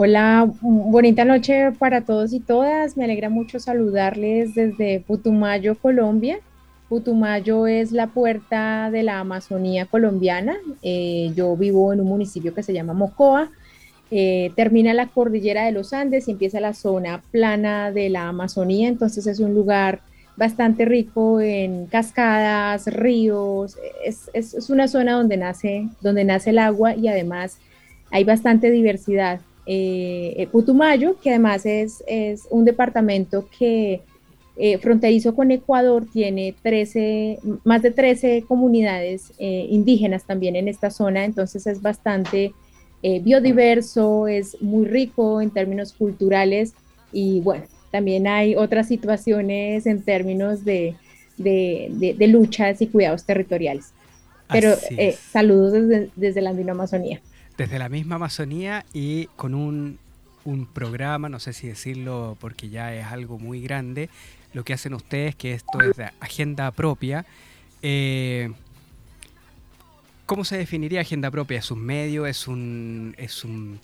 Hola, 0.00 0.48
bonita 0.60 1.24
noche 1.24 1.72
para 1.72 2.02
todos 2.02 2.32
y 2.32 2.38
todas. 2.38 2.96
Me 2.96 3.02
alegra 3.02 3.30
mucho 3.30 3.58
saludarles 3.58 4.54
desde 4.54 5.00
Putumayo, 5.00 5.74
Colombia. 5.74 6.38
Putumayo 6.88 7.66
es 7.66 7.90
la 7.90 8.06
puerta 8.06 8.92
de 8.92 9.02
la 9.02 9.18
Amazonía 9.18 9.86
colombiana. 9.86 10.56
Eh, 10.82 11.32
yo 11.34 11.56
vivo 11.56 11.92
en 11.92 12.00
un 12.00 12.06
municipio 12.06 12.54
que 12.54 12.62
se 12.62 12.72
llama 12.72 12.92
Mocoa. 12.92 13.50
Eh, 14.12 14.52
termina 14.54 14.94
la 14.94 15.08
cordillera 15.08 15.64
de 15.64 15.72
los 15.72 15.92
Andes 15.92 16.28
y 16.28 16.30
empieza 16.30 16.60
la 16.60 16.74
zona 16.74 17.20
plana 17.32 17.90
de 17.90 18.08
la 18.08 18.28
Amazonía. 18.28 18.86
Entonces 18.86 19.26
es 19.26 19.40
un 19.40 19.52
lugar 19.52 20.02
bastante 20.36 20.84
rico 20.84 21.40
en 21.40 21.86
cascadas, 21.86 22.86
ríos. 22.86 23.76
Es, 24.04 24.30
es 24.32 24.70
una 24.70 24.86
zona 24.86 25.14
donde 25.14 25.36
nace, 25.38 25.88
donde 26.02 26.22
nace 26.22 26.50
el 26.50 26.60
agua 26.60 26.94
y 26.94 27.08
además 27.08 27.58
hay 28.12 28.22
bastante 28.22 28.70
diversidad. 28.70 29.40
Eh, 29.70 30.34
eh, 30.38 30.46
Putumayo, 30.46 31.20
que 31.20 31.28
además 31.30 31.66
es, 31.66 32.02
es 32.06 32.48
un 32.50 32.64
departamento 32.64 33.48
que 33.58 34.00
eh, 34.56 34.78
fronterizo 34.78 35.34
con 35.34 35.50
Ecuador, 35.50 36.06
tiene 36.10 36.54
13, 36.62 37.38
más 37.64 37.82
de 37.82 37.90
13 37.90 38.44
comunidades 38.48 39.32
indígenas 39.38 40.24
también 40.24 40.56
en 40.56 40.68
esta 40.68 40.90
zona, 40.90 41.24
entonces 41.24 41.66
es 41.66 41.80
bastante 41.82 42.52
eh, 43.00 43.20
biodiverso, 43.20 44.26
es 44.26 44.60
muy 44.60 44.84
rico 44.84 45.40
en 45.40 45.50
términos 45.50 45.92
culturales 45.92 46.74
y 47.12 47.40
bueno, 47.42 47.64
también 47.92 48.26
hay 48.26 48.56
otras 48.56 48.88
situaciones 48.88 49.86
en 49.86 50.02
términos 50.02 50.64
de, 50.64 50.96
luchas 52.18 52.82
y 52.82 52.88
cuidados 52.88 53.24
territoriales. 53.24 53.92
Pero 54.50 54.74
eh, 54.96 55.14
saludos 55.30 55.72
desde, 55.72 56.10
desde 56.16 56.40
la 56.40 56.50
Amazonía. 56.50 57.20
Desde 57.58 57.78
la 57.80 57.88
misma 57.88 58.14
Amazonía 58.14 58.86
y 58.94 59.26
con 59.36 59.52
un, 59.52 59.98
un 60.44 60.64
programa, 60.64 61.28
no 61.28 61.40
sé 61.40 61.52
si 61.52 61.66
decirlo 61.66 62.36
porque 62.40 62.68
ya 62.68 62.94
es 62.94 63.04
algo 63.06 63.38
muy 63.38 63.60
grande, 63.60 64.08
lo 64.54 64.64
que 64.64 64.72
hacen 64.72 64.94
ustedes, 64.94 65.34
que 65.34 65.52
esto 65.54 65.80
es 65.80 65.96
de 65.96 66.10
agenda 66.20 66.70
propia. 66.70 67.26
Eh, 67.82 68.52
¿Cómo 70.24 70.44
se 70.44 70.56
definiría 70.56 71.00
agenda 71.00 71.32
propia? 71.32 71.58
¿Es 71.58 71.70
un 71.70 71.80
medio? 71.80 72.26
¿Es 72.26 72.46
un, 72.46 73.16
es 73.18 73.44
un, 73.44 73.80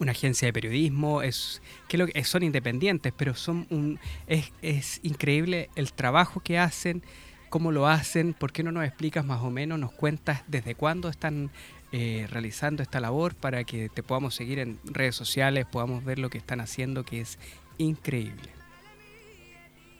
una 0.00 0.10
agencia 0.10 0.46
de 0.46 0.52
periodismo? 0.52 1.22
Es, 1.22 1.62
que 1.86 1.98
lo 1.98 2.06
son 2.24 2.42
independientes, 2.42 3.12
pero 3.16 3.34
son 3.34 3.68
un, 3.70 4.00
es, 4.26 4.52
es 4.62 4.98
increíble 5.04 5.70
el 5.76 5.92
trabajo 5.92 6.40
que 6.40 6.58
hacen, 6.58 7.02
cómo 7.50 7.70
lo 7.70 7.86
hacen. 7.86 8.34
¿Por 8.34 8.52
qué 8.52 8.64
no 8.64 8.72
nos 8.72 8.84
explicas 8.84 9.24
más 9.24 9.42
o 9.42 9.50
menos, 9.50 9.78
nos 9.78 9.92
cuentas 9.92 10.42
desde 10.48 10.74
cuándo 10.74 11.08
están 11.08 11.50
eh, 11.94 12.26
realizando 12.30 12.82
esta 12.82 13.00
labor 13.00 13.34
para 13.34 13.64
que 13.64 13.90
te 13.90 14.02
podamos 14.02 14.34
seguir 14.34 14.58
en 14.58 14.78
redes 14.84 15.14
sociales, 15.14 15.66
podamos 15.70 16.02
ver 16.02 16.18
lo 16.18 16.30
que 16.30 16.38
están 16.38 16.62
haciendo, 16.62 17.04
que 17.04 17.20
es 17.20 17.38
increíble? 17.76 18.48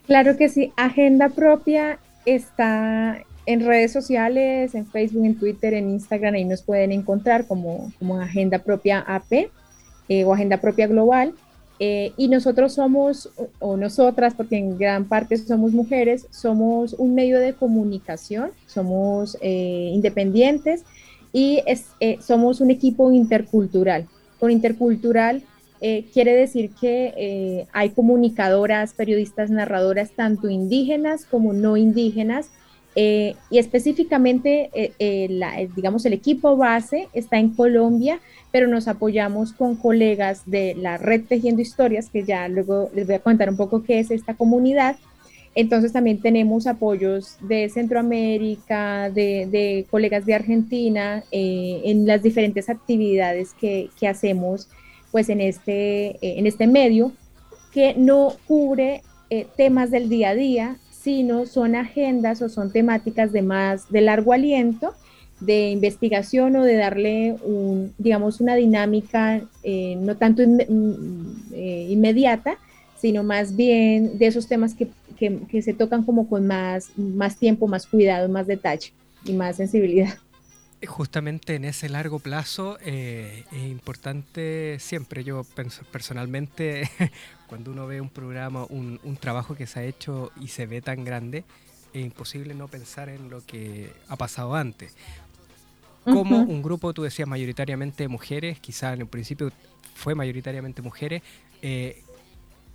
Claro 0.06 0.38
que 0.38 0.48
sí, 0.48 0.72
Agenda 0.78 1.28
Propia 1.28 1.98
está 2.24 3.22
en 3.44 3.66
redes 3.66 3.92
sociales, 3.92 4.74
en 4.74 4.86
Facebook, 4.86 5.26
en 5.26 5.38
Twitter, 5.38 5.74
en 5.74 5.90
Instagram, 5.90 6.32
ahí 6.32 6.46
nos 6.46 6.62
pueden 6.62 6.92
encontrar 6.92 7.46
como, 7.46 7.92
como 7.98 8.18
Agenda 8.18 8.60
Propia 8.60 9.00
AP 9.00 9.50
eh, 10.08 10.24
o 10.24 10.32
Agenda 10.32 10.56
Propia 10.62 10.86
Global. 10.86 11.34
Eh, 11.78 12.12
y 12.16 12.28
nosotros 12.28 12.72
somos, 12.72 13.28
o 13.58 13.76
nosotras, 13.76 14.32
porque 14.34 14.56
en 14.56 14.78
gran 14.78 15.04
parte 15.04 15.36
somos 15.36 15.72
mujeres, 15.72 16.26
somos 16.30 16.94
un 16.94 17.14
medio 17.14 17.38
de 17.38 17.52
comunicación, 17.52 18.52
somos 18.66 19.36
independientes 19.42 20.84
y 21.32 21.60
somos 22.20 22.60
un 22.60 22.70
equipo 22.70 23.10
intercultural. 23.10 24.06
Con 24.38 24.50
intercultural 24.50 25.42
eh, 25.84 26.04
quiere 26.12 26.36
decir 26.36 26.70
que 26.80 27.12
eh, 27.16 27.66
hay 27.72 27.90
comunicadoras, 27.90 28.94
periodistas, 28.94 29.50
narradoras, 29.50 30.12
tanto 30.12 30.48
indígenas 30.48 31.24
como 31.24 31.52
no 31.52 31.76
indígenas, 31.76 32.50
eh, 32.94 33.34
y 33.50 33.58
específicamente, 33.58 34.70
digamos, 35.74 36.04
el 36.04 36.12
equipo 36.12 36.56
base 36.56 37.08
está 37.12 37.38
en 37.38 37.48
Colombia, 37.48 38.20
pero 38.52 38.68
nos 38.68 38.86
apoyamos 38.86 39.52
con 39.52 39.74
colegas 39.74 40.42
de 40.46 40.76
la 40.76 40.98
red 40.98 41.22
Tejiendo 41.24 41.62
Historias, 41.62 42.10
que 42.10 42.22
ya 42.22 42.46
luego 42.46 42.88
les 42.94 43.06
voy 43.06 43.16
a 43.16 43.20
contar 43.20 43.50
un 43.50 43.56
poco 43.56 43.82
qué 43.82 43.98
es 43.98 44.12
esta 44.12 44.34
comunidad. 44.34 44.94
Entonces 45.54 45.92
también 45.92 46.20
tenemos 46.20 46.66
apoyos 46.66 47.36
de 47.40 47.68
Centroamérica, 47.68 49.10
de, 49.10 49.86
colegas 49.90 50.24
de 50.24 50.34
Argentina, 50.34 51.24
en 51.30 52.06
las 52.06 52.22
diferentes 52.22 52.68
actividades 52.68 53.52
que, 53.54 53.90
que 53.98 54.08
hacemos 54.08 54.68
pues 55.12 55.28
en 55.28 55.40
este, 55.40 56.16
eh, 56.16 56.38
en 56.38 56.48
este 56.48 56.66
medio 56.66 57.12
que 57.70 57.94
no 57.94 58.32
cubre 58.48 59.02
eh, 59.30 59.46
temas 59.56 59.90
del 59.90 60.08
día 60.08 60.30
a 60.30 60.34
día, 60.34 60.76
sino 60.90 61.46
son 61.46 61.76
agendas 61.76 62.42
o 62.42 62.48
son 62.48 62.72
temáticas 62.72 63.30
de 63.32 63.42
más 63.42 63.90
de 63.90 64.00
largo 64.00 64.32
aliento, 64.32 64.94
de 65.40 65.70
investigación 65.70 66.56
o 66.56 66.64
de 66.64 66.76
darle 66.76 67.36
un, 67.44 67.92
digamos, 67.98 68.40
una 68.40 68.54
dinámica 68.54 69.42
eh, 69.62 69.96
no 69.98 70.16
tanto 70.16 70.42
mm, 70.42 71.54
inmediata, 71.54 72.58
sino 72.96 73.24
más 73.24 73.56
bien 73.56 74.18
de 74.18 74.26
esos 74.28 74.46
temas 74.46 74.74
que, 74.74 74.88
que, 75.48 75.62
se 75.62 75.72
tocan 75.72 76.02
como 76.04 76.28
con 76.28 76.46
más, 76.46 76.90
más 76.96 77.36
tiempo, 77.38 77.68
más 77.68 77.86
cuidado, 77.86 78.28
más 78.28 78.46
detalle 78.46 78.92
y 79.24 79.32
más 79.32 79.56
sensibilidad 79.56 80.18
justamente 80.86 81.54
en 81.54 81.64
ese 81.64 81.88
largo 81.88 82.18
plazo 82.18 82.76
eh, 82.84 83.44
es 83.52 83.70
importante 83.70 84.78
siempre, 84.80 85.22
yo 85.22 85.44
personalmente, 85.92 86.90
cuando 87.46 87.70
uno 87.70 87.86
ve 87.86 88.00
un 88.00 88.08
programa, 88.08 88.66
un, 88.68 88.98
trabajo 89.20 89.54
que 89.54 89.68
se 89.68 89.78
ha 89.78 89.84
hecho 89.84 90.32
y 90.40 90.48
se 90.48 90.66
ve 90.66 90.82
tan 90.82 91.04
grande, 91.04 91.44
es 91.92 92.04
imposible 92.04 92.54
no 92.54 92.66
pensar 92.66 93.08
en 93.10 93.30
lo 93.30 93.46
que 93.46 93.92
ha 94.08 94.16
pasado 94.16 94.56
antes. 94.56 94.96
Como 96.02 96.40
un 96.40 96.62
grupo, 96.62 96.92
tú 96.92 97.04
decías, 97.04 97.28
mayoritariamente 97.28 98.08
mujeres, 98.08 98.58
quizá 98.58 98.92
en 98.92 99.02
el 99.02 99.06
principio 99.06 99.52
fue 99.94 100.16
mayoritariamente 100.16 100.82
mujeres, 100.82 101.22
eh, 101.62 102.02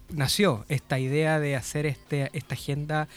nació 0.09 0.65
esta 0.69 0.99
idea 0.99 1.39
de 1.39 1.55
hacer 1.55 1.85
este, 1.85 2.29
esta 2.33 2.55
agenda 2.55 3.07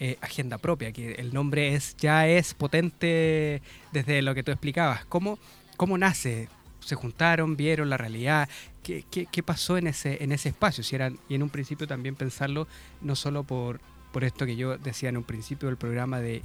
eh, 0.00 0.16
agenda 0.20 0.58
propia, 0.58 0.92
que 0.92 1.14
el 1.14 1.34
nombre 1.34 1.74
es 1.74 1.96
ya 1.96 2.28
es 2.28 2.54
potente 2.54 3.60
desde 3.90 4.22
lo 4.22 4.32
que 4.32 4.44
tú 4.44 4.52
explicabas. 4.52 5.04
¿Cómo, 5.06 5.40
cómo 5.76 5.98
nace? 5.98 6.48
¿Se 6.78 6.94
juntaron, 6.94 7.56
vieron 7.56 7.90
la 7.90 7.96
realidad? 7.96 8.48
¿Qué, 8.84 9.04
qué, 9.10 9.42
pasó 9.42 9.76
en 9.76 9.88
ese, 9.88 10.22
en 10.22 10.30
ese 10.30 10.50
espacio? 10.50 10.84
Si 10.84 10.96
y 11.28 11.34
en 11.34 11.42
un 11.42 11.50
principio 11.50 11.88
también 11.88 12.14
pensarlo, 12.14 12.68
no 13.00 13.16
solo 13.16 13.42
por, 13.42 13.80
por 14.12 14.22
esto 14.22 14.46
que 14.46 14.54
yo 14.54 14.78
decía 14.78 15.08
en 15.08 15.16
un 15.16 15.24
principio 15.24 15.68
del 15.68 15.76
programa 15.76 16.20
de 16.20 16.42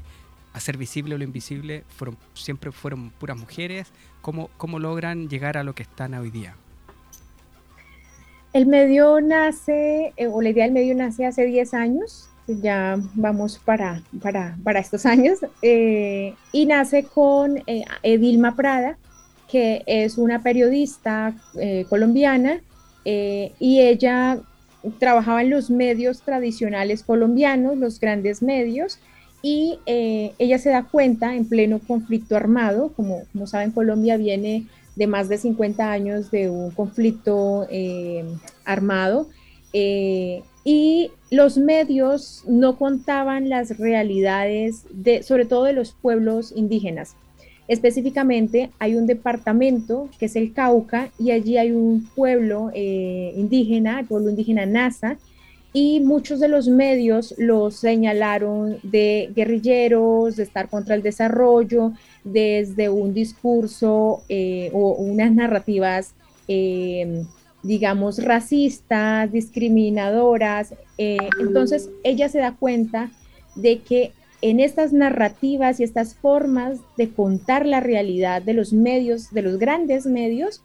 hacer 0.54 0.76
visible 0.76 1.16
lo 1.16 1.24
invisible, 1.24 1.84
fueron, 1.96 2.18
siempre 2.34 2.72
fueron 2.72 3.12
puras 3.12 3.38
mujeres. 3.38 3.92
¿Cómo, 4.22 4.50
¿Cómo 4.58 4.80
logran 4.80 5.30
llegar 5.30 5.58
a 5.58 5.64
lo 5.64 5.76
que 5.76 5.84
están 5.84 6.16
hoy 6.16 6.32
día? 6.32 6.56
El 8.54 8.68
medio 8.68 9.20
nace, 9.20 10.14
eh, 10.16 10.28
o 10.28 10.40
la 10.40 10.50
idea 10.50 10.66
del 10.66 10.74
medio 10.74 10.94
nace 10.94 11.26
hace 11.26 11.46
10 11.46 11.74
años 11.74 12.30
ya 12.46 13.00
vamos 13.14 13.58
para, 13.64 14.04
para, 14.22 14.80
estos 14.80 15.06
años, 15.06 15.40
eh, 15.62 16.34
y 16.52 16.66
nace 16.66 17.04
con 17.04 17.58
eh, 17.68 17.86
Edilma 18.04 18.58
Prada, 18.58 18.98
que 19.50 19.82
es 19.86 20.18
una 20.18 20.44
periodista 20.44 21.34
colombiana, 21.88 22.60
y 23.06 23.80
ella 23.80 24.40
trabajaba 25.00 25.42
en 25.42 25.52
los 25.52 25.70
medios 25.70 26.22
tradicionales 26.22 27.04
colombianos, 27.04 27.78
los 27.78 27.98
grandes 28.00 28.42
medios, 28.42 29.00
y 29.42 29.80
ella 29.86 30.58
se 30.58 30.70
da 30.72 30.84
cuenta 30.84 31.36
en 31.36 31.48
pleno 31.48 31.80
conflicto 31.80 32.36
armado, 32.36 32.92
como, 32.94 33.24
como 33.32 33.48
saben, 33.48 33.72
Colombia 33.72 34.18
viene 34.18 34.66
de 34.96 35.08
más 35.08 35.30
de 35.30 35.38
50 35.38 35.92
años 35.92 36.32
de 36.32 36.50
un 36.50 36.72
conflicto 36.72 37.68
armado, 38.66 39.28
y 40.66 41.12
los 41.30 41.58
medios 41.58 42.44
no 42.48 42.78
contaban 42.78 43.50
las 43.50 43.78
realidades 43.78 44.86
de, 44.92 45.24
sobre 45.24 45.46
todo 45.46 45.66
de 45.66 45.74
los 45.74 45.92
pueblos 45.92 46.54
indígenas. 46.56 47.16
Específicamente 47.68 48.70
hay 48.80 48.96
un 48.96 49.08
departamento 49.08 50.10
que 50.20 50.26
es 50.26 50.36
el 50.36 50.54
Cauca 50.54 51.10
y 51.18 51.32
allí 51.32 51.58
hay 51.58 51.72
un 51.72 52.08
pueblo 52.16 52.72
eh, 52.74 53.34
indígena, 53.36 54.02
el 54.02 54.06
pueblo 54.06 54.30
indígena 54.30 54.66
Nasa, 54.66 55.18
y 55.74 56.00
muchos 56.00 56.40
de 56.40 56.48
los 56.48 56.68
medios 56.68 57.34
los 57.38 57.76
señalaron 57.76 58.78
de 58.84 59.32
guerrilleros, 59.36 60.36
de 60.36 60.44
estar 60.44 60.70
contra 60.70 60.96
el 60.96 61.02
desarrollo, 61.02 61.94
desde 62.24 62.90
un 62.90 63.14
discurso 63.14 64.24
eh, 64.30 64.70
o 64.74 64.94
unas 64.94 65.34
narrativas 65.34 66.14
eh, 66.48 67.26
digamos, 67.64 68.24
racistas, 68.24 69.32
discriminadoras. 69.32 70.74
Eh, 70.98 71.18
entonces 71.40 71.90
ella 72.04 72.30
se 72.30 72.40
da 72.40 72.56
cuenta 72.56 73.10
de 73.56 73.80
que 73.80 74.12
en 74.42 74.60
estas 74.60 74.92
narrativas 74.92 75.80
y 75.80 75.84
estas 75.84 76.16
formas 76.16 76.80
de 76.98 77.10
contar 77.10 77.66
la 77.66 77.80
realidad 77.80 78.42
de 78.42 78.54
los 78.54 78.74
medios, 78.74 79.32
de 79.32 79.42
los 79.42 79.58
grandes 79.58 80.06
medios, 80.06 80.62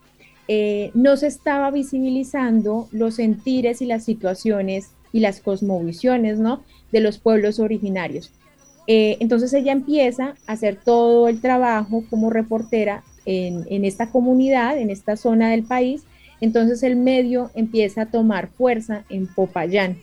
eh, 0.48 0.90
no 0.94 1.16
se 1.16 1.28
estaba 1.28 1.70
visibilizando 1.70 2.88
los 2.90 3.14
sentires 3.16 3.80
y 3.80 3.86
las 3.86 4.04
situaciones 4.04 4.90
y 5.12 5.20
las 5.20 5.40
cosmovisiones, 5.40 6.38
¿no? 6.38 6.62
De 6.92 7.00
los 7.00 7.18
pueblos 7.18 7.58
originarios. 7.58 8.32
Eh, 8.86 9.18
entonces 9.20 9.52
ella 9.52 9.72
empieza 9.72 10.34
a 10.46 10.52
hacer 10.52 10.76
todo 10.82 11.28
el 11.28 11.40
trabajo 11.40 12.04
como 12.08 12.30
reportera 12.30 13.02
en, 13.26 13.66
en 13.68 13.84
esta 13.84 14.10
comunidad, 14.10 14.78
en 14.78 14.90
esta 14.90 15.16
zona 15.16 15.50
del 15.50 15.64
país, 15.64 16.04
entonces 16.40 16.82
el 16.82 16.96
medio 16.96 17.50
empieza 17.54 18.02
a 18.02 18.10
tomar 18.10 18.48
fuerza 18.48 19.04
en 19.08 19.26
Popayán. 19.26 19.98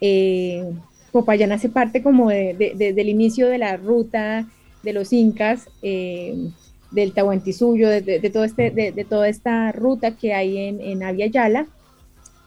Eh, 0.00 0.64
Popayán 1.10 1.52
hace 1.52 1.68
parte 1.68 2.02
como 2.02 2.30
del 2.30 3.08
inicio 3.08 3.48
de 3.48 3.58
la 3.58 3.76
ruta 3.76 4.46
de 4.82 4.92
los 4.92 5.12
incas, 5.12 5.68
eh, 5.82 6.34
del 6.90 7.12
Tahuantinsuyo, 7.12 7.88
de, 7.88 8.30
todo 8.32 8.44
este, 8.44 8.70
de, 8.70 9.06
toda 9.08 9.28
esta 9.28 9.72
ruta 9.72 10.16
que 10.16 10.34
hay 10.34 10.58
en, 10.58 10.80
en. 10.80 11.02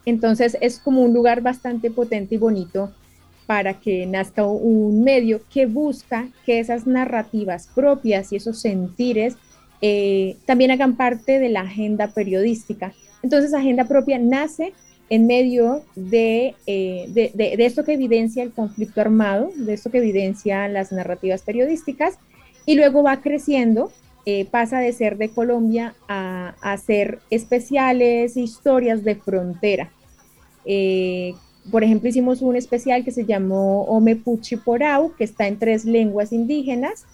Entonces 0.05 0.57
es 0.61 0.79
como 0.79 1.01
un 1.01 1.13
lugar 1.13 1.41
bastante 1.41 1.89
potente 1.91 2.35
y 2.35 2.37
bonito 2.37 2.91
para 3.45 3.79
que 3.79 4.05
nazca 4.05 4.45
un 4.45 5.03
medio 5.03 5.41
que 5.51 5.65
busca 5.65 6.27
que 6.45 6.59
esas 6.59 6.87
narrativas 6.87 7.69
propias 7.73 8.31
y 8.31 8.37
esos 8.37 8.59
sentires 8.59 9.35
eh, 9.81 10.37
también 10.45 10.71
hagan 10.71 10.95
parte 10.95 11.39
de 11.39 11.49
la 11.49 11.61
agenda 11.61 12.07
periodística. 12.07 12.93
Entonces, 13.21 13.53
Agenda 13.53 13.85
Propia 13.85 14.17
nace 14.17 14.73
en 15.09 15.27
medio 15.27 15.83
de, 15.95 16.55
eh, 16.65 17.05
de, 17.09 17.31
de, 17.35 17.65
esto 17.65 17.83
que 17.83 17.93
evidencia 17.93 18.41
el 18.41 18.51
conflicto 18.51 19.01
armado, 19.01 19.51
de 19.55 19.73
esto 19.73 19.91
que 19.91 19.99
evidencia 19.99 20.67
las 20.67 20.91
narrativas 20.91 21.43
periodísticas, 21.43 22.17
y 22.65 22.75
luego 22.75 23.03
va 23.03 23.21
creciendo, 23.21 23.91
eh, 24.25 24.45
pasa 24.45 24.79
de 24.79 24.91
ser 24.93 25.17
de 25.17 25.29
Colombia 25.29 25.95
a, 26.07 26.55
a 26.61 26.77
ser 26.77 27.19
especiales, 27.29 28.37
historias 28.37 29.03
de 29.03 29.15
frontera. 29.15 29.91
Eh, 30.65 31.33
por 31.71 31.83
ejemplo, 31.83 32.09
hicimos 32.09 32.41
un 32.41 32.55
especial 32.55 33.03
que 33.03 33.11
se 33.11 33.25
llamó 33.25 33.83
Ome 33.83 34.15
Puchi 34.15 34.55
Porau, 34.55 35.15
que 35.15 35.23
está 35.23 35.47
en 35.47 35.57
tres 35.57 35.85
lenguas 35.85 36.31
indígenas, 36.31 37.05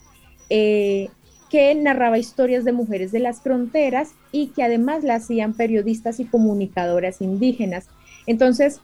que 0.49 1.75
narraba 1.75 2.17
historias 2.17 2.63
de 2.63 2.71
mujeres 2.71 3.11
de 3.11 3.19
las 3.19 3.41
fronteras 3.41 4.11
y 4.31 4.47
que 4.47 4.63
además 4.63 5.03
la 5.03 5.15
hacían 5.15 5.53
periodistas 5.53 6.19
y 6.19 6.25
comunicadoras 6.25 7.21
indígenas. 7.21 7.87
Entonces, 8.25 8.79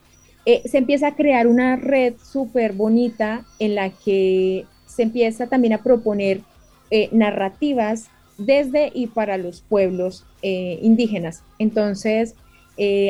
eh, 0.45 0.61
se 0.65 0.77
empieza 0.77 1.07
a 1.07 1.15
crear 1.15 1.47
una 1.47 1.75
red 1.77 2.15
súper 2.21 2.73
bonita 2.73 3.45
en 3.59 3.75
la 3.75 3.89
que 3.89 4.65
se 4.85 5.03
empieza 5.03 5.47
también 5.47 5.73
a 5.73 5.83
proponer 5.83 6.41
eh, 6.89 7.09
narrativas 7.11 8.09
desde 8.37 8.91
y 8.93 9.07
para 9.07 9.37
los 9.37 9.61
pueblos 9.61 10.25
eh, 10.41 10.79
indígenas. 10.81 11.43
Entonces, 11.59 12.35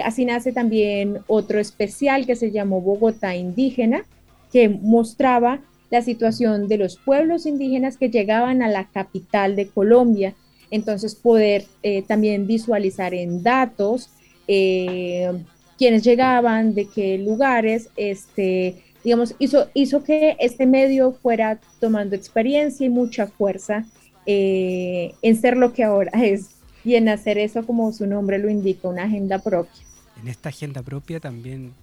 así 0.05 0.23
nace 0.23 0.53
también 0.53 1.19
otro 1.27 1.59
especial 1.59 2.25
que 2.25 2.37
se 2.37 2.51
llamó 2.51 2.79
Bogotá 2.79 3.35
Indígena, 3.35 4.05
que 4.51 4.69
mostraba 4.69 5.59
la 5.89 6.01
situación 6.01 6.67
de 6.67 6.77
los 6.77 6.97
pueblos 6.97 7.45
indígenas 7.45 7.97
que 7.97 8.09
llegaban 8.09 8.61
a 8.61 8.69
la 8.69 8.85
capital 8.85 9.55
de 9.55 9.67
Colombia. 9.67 10.35
Entonces 10.69 11.15
poder 11.15 11.65
eh, 11.83 12.01
también 12.01 12.45
visualizar 12.45 13.13
en 13.13 13.41
datos 13.41 14.09
eh, 14.47 15.31
quiénes 15.77 16.03
llegaban, 16.03 16.73
de 16.73 16.87
qué 16.89 17.17
lugares, 17.17 17.89
este, 17.95 18.83
digamos, 19.03 19.35
hizo, 19.39 19.69
hizo 19.73 20.03
que 20.03 20.35
este 20.39 20.65
medio 20.65 21.13
fuera 21.13 21.59
tomando 21.79 22.15
experiencia 22.15 22.85
y 22.85 22.89
mucha 22.89 23.27
fuerza 23.27 23.85
eh, 24.27 25.15
en 25.23 25.35
ser 25.35 25.57
lo 25.57 25.73
que 25.73 25.83
ahora 25.83 26.11
es 26.23 26.51
y 26.85 26.95
en 26.95 27.09
hacer 27.09 27.37
eso 27.37 27.65
como 27.65 27.91
su 27.91 28.05
nombre 28.05 28.37
lo 28.37 28.49
indica, 28.49 28.87
una 28.87 29.03
agenda 29.03 29.39
propia. 29.39 29.83
En 30.21 30.27
esta 30.27 30.49
agenda 30.49 30.83
propia 30.83 31.19
también, 31.19 31.73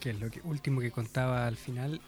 que 0.00 0.10
es 0.10 0.20
lo 0.20 0.30
que, 0.30 0.40
último 0.42 0.80
que 0.80 0.90
contaba 0.90 1.46
al 1.46 1.56
final, 1.56 2.00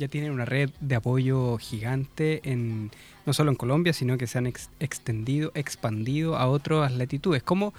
ya 0.00 0.08
tienen 0.08 0.32
una 0.32 0.44
red 0.44 0.70
de 0.80 0.94
apoyo 0.94 1.58
gigante 1.58 2.40
en 2.50 2.90
no 3.26 3.32
solo 3.32 3.50
en 3.50 3.56
Colombia, 3.56 3.92
sino 3.92 4.18
que 4.18 4.26
se 4.26 4.38
han 4.38 4.46
extendido, 4.46 5.52
expandido 5.54 6.36
a 6.36 6.48
otras 6.48 6.92
latitudes. 6.92 7.42
¿Cómo, 7.42 7.74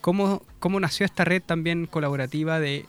cómo, 0.00 0.42
¿Cómo 0.60 0.78
nació 0.78 1.06
esta 1.06 1.24
red 1.24 1.42
también 1.42 1.86
colaborativa 1.86 2.60
de 2.60 2.84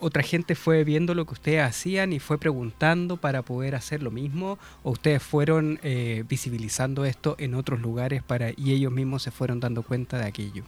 otra 0.00 0.22
gente 0.22 0.54
fue 0.54 0.84
viendo 0.84 1.14
lo 1.14 1.24
que 1.26 1.34
ustedes 1.34 1.62
hacían 1.62 2.12
y 2.12 2.18
fue 2.18 2.38
preguntando 2.38 3.16
para 3.16 3.42
poder 3.42 3.74
hacer 3.74 4.02
lo 4.02 4.10
mismo? 4.10 4.58
¿O 4.82 4.92
ustedes 4.92 5.22
fueron 5.22 5.78
eh, 5.82 6.24
visibilizando 6.28 7.04
esto 7.04 7.36
en 7.38 7.54
otros 7.54 7.80
lugares 7.80 8.22
para, 8.22 8.50
y 8.50 8.72
ellos 8.72 8.92
mismos 8.92 9.22
se 9.22 9.30
fueron 9.30 9.60
dando 9.60 9.82
cuenta 9.82 10.18
de 10.18 10.26
aquello? 10.26 10.64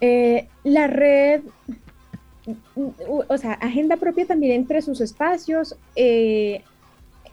Eh, 0.00 0.48
la 0.64 0.86
red 0.86 1.42
o 3.28 3.36
sea, 3.38 3.52
agenda 3.54 3.96
propia 3.96 4.26
también 4.26 4.52
entre 4.52 4.82
sus 4.82 5.00
espacios, 5.00 5.76
eh, 5.96 6.62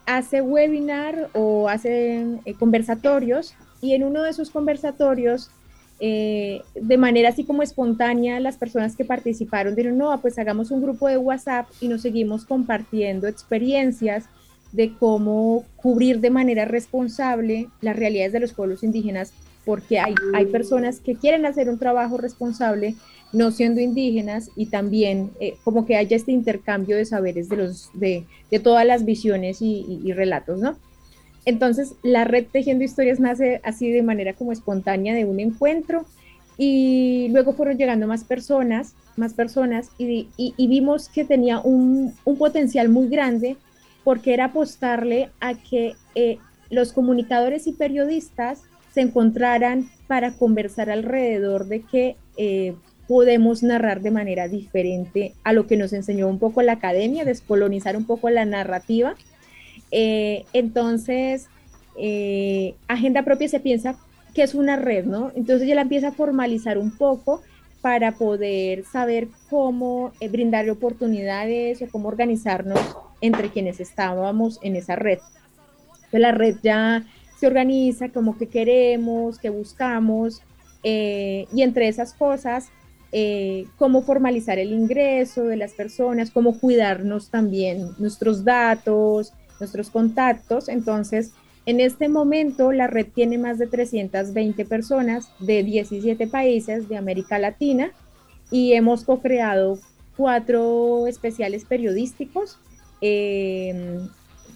hace 0.06 0.42
webinar 0.42 1.30
o 1.34 1.70
hace 1.70 2.26
eh, 2.46 2.54
conversatorios 2.54 3.56
y 3.82 3.94
en 3.94 4.04
uno 4.04 4.24
de 4.24 4.30
esos 4.30 4.50
conversatorios, 4.50 5.52
eh, 6.00 6.62
de 6.76 6.98
manera 6.98 7.30
así 7.30 7.44
como 7.44 7.64
espontánea, 7.64 8.40
las 8.40 8.58
personas 8.58 8.96
que 8.96 9.06
participaron 9.06 9.76
dijeron, 9.76 9.98
no, 9.98 10.20
pues 10.22 10.38
hagamos 10.38 10.72
un 10.72 10.82
grupo 10.82 11.08
de 11.08 11.18
WhatsApp 11.18 11.68
y 11.82 11.88
nos 11.88 12.02
seguimos 12.02 12.46
compartiendo 12.46 13.28
experiencias 13.28 14.26
de 14.72 14.94
cómo 14.94 15.66
cubrir 15.76 16.20
de 16.20 16.30
manera 16.30 16.66
responsable 16.66 17.70
las 17.82 17.96
realidades 17.96 18.34
de 18.34 18.42
los 18.42 18.54
pueblos 18.54 18.84
indígenas, 18.84 19.34
porque 19.66 20.00
hay, 20.00 20.14
hay 20.34 20.46
personas 20.46 21.00
que 21.00 21.16
quieren 21.16 21.46
hacer 21.46 21.70
un 21.70 21.80
trabajo 21.80 22.18
responsable, 22.18 22.96
no 23.34 23.52
siendo 23.52 23.82
indígenas 23.82 24.50
y 24.56 24.68
también 24.68 25.32
eh, 25.40 25.56
como 25.64 25.86
que 25.86 25.98
haya 25.98 26.16
este 26.16 26.32
intercambio 26.32 26.96
de 26.96 27.06
saberes 27.06 27.50
de, 27.50 27.58
los, 27.58 27.90
de, 27.94 28.26
de 28.50 28.60
todas 28.60 28.86
las 28.86 29.04
visiones 29.04 29.62
y, 29.62 30.14
relatos, 30.14 30.60
¿no? 30.60 30.78
Entonces, 31.48 31.96
la 32.04 32.26
red 32.26 32.46
Tejiendo 32.52 32.84
Historias 32.84 33.22
nace 33.22 33.62
así 33.64 33.90
de 33.90 34.04
manera 34.04 34.34
como 34.34 34.52
espontánea 34.52 35.16
de 35.16 35.24
un 35.24 35.40
encuentro 35.40 36.06
y 36.58 37.30
luego 37.30 37.54
fueron 37.54 37.78
llegando 37.78 38.06
más 38.06 38.26
personas, 38.26 38.96
más 39.16 39.34
personas 39.34 39.92
y, 39.98 40.28
vimos 40.58 41.08
que 41.08 41.24
tenía 41.24 41.62
un, 41.62 42.14
un, 42.26 42.38
potencial 42.38 42.90
muy 42.90 43.08
grande 43.08 43.56
porque 44.04 44.34
era 44.34 44.46
apostarle 44.46 45.30
a 45.40 45.54
que 45.54 45.96
eh, 46.16 46.38
los 46.70 46.92
comunicadores 46.92 47.66
y 47.66 47.72
periodistas 47.72 48.64
se 48.94 49.00
encontraran 49.00 49.90
para 50.08 50.34
conversar 50.34 50.90
alrededor 50.90 51.68
de 51.68 51.82
que 51.84 52.18
eh, 52.36 52.76
podemos 53.08 53.64
narrar 53.64 54.02
de 54.02 54.12
manera 54.12 54.50
diferente 54.50 55.34
a 55.46 55.54
lo 55.54 55.66
que 55.66 55.78
nos 55.78 55.94
enseñó 55.94 56.28
un 56.28 56.40
poco 56.40 56.62
la 56.62 56.74
academia, 56.74 57.24
descolonizar 57.24 57.96
un 57.96 58.04
poco 58.04 58.30
la 58.30 58.44
narrativa. 58.44 59.16
Eh, 59.92 60.46
entonces, 60.54 61.48
eh, 61.98 62.76
agenda 62.88 63.24
propia 63.24 63.48
se 63.48 63.60
piensa 63.60 63.98
que 64.34 64.44
es 64.44 64.54
una 64.54 64.76
red, 64.76 65.06
¿no? 65.06 65.32
Entonces 65.36 65.68
ya 65.68 65.76
la 65.76 65.82
empieza 65.82 66.10
a 66.10 66.12
formalizar 66.12 66.78
un 66.78 66.96
poco 66.96 67.42
para 67.82 68.14
poder 68.14 68.86
saber 68.86 69.30
cómo 69.50 70.12
eh, 70.20 70.30
brindar 70.30 70.70
oportunidades 70.70 71.82
o 71.82 71.88
cómo 71.88 72.10
organizarnos 72.10 72.80
entre 73.22 73.50
quienes 73.50 73.80
estábamos 73.80 74.60
en 74.62 74.76
esa 74.76 74.96
red. 74.96 75.20
Entonces 75.96 76.20
la 76.20 76.32
red 76.32 76.56
ya 76.62 77.04
se 77.40 77.48
organiza 77.48 78.10
como 78.10 78.38
que 78.38 78.48
queremos, 78.48 79.40
que 79.40 79.50
buscamos, 79.50 80.42
y 80.84 81.62
entre 81.62 81.90
esas 81.90 82.14
cosas 82.14 82.70
eh, 83.14 83.68
cómo 83.78 84.02
formalizar 84.02 84.60
el 84.60 84.74
ingreso 84.74 85.44
de 85.46 85.56
las 85.56 85.72
personas, 85.72 86.30
cómo 86.30 86.60
cuidarnos 86.60 87.30
también 87.30 87.92
nuestros 88.00 88.44
datos, 88.44 89.34
nuestros 89.60 89.90
contactos. 89.90 90.70
Entonces, 90.70 91.32
en 91.66 91.80
este 91.80 92.10
momento 92.10 92.72
la 92.72 92.88
red 92.88 93.08
tiene 93.14 93.38
más 93.38 93.58
de 93.58 93.68
320 93.68 94.66
personas 94.66 95.30
de 95.40 95.64
17 95.64 96.28
países 96.28 96.88
de 96.88 96.98
América 96.98 97.40
Latina 97.40 97.92
y 98.52 98.74
hemos 98.74 99.04
co-creado 99.04 99.80
cuatro 100.16 101.08
especiales 101.08 101.66
periodísticos, 101.66 102.58
em, 103.02 104.08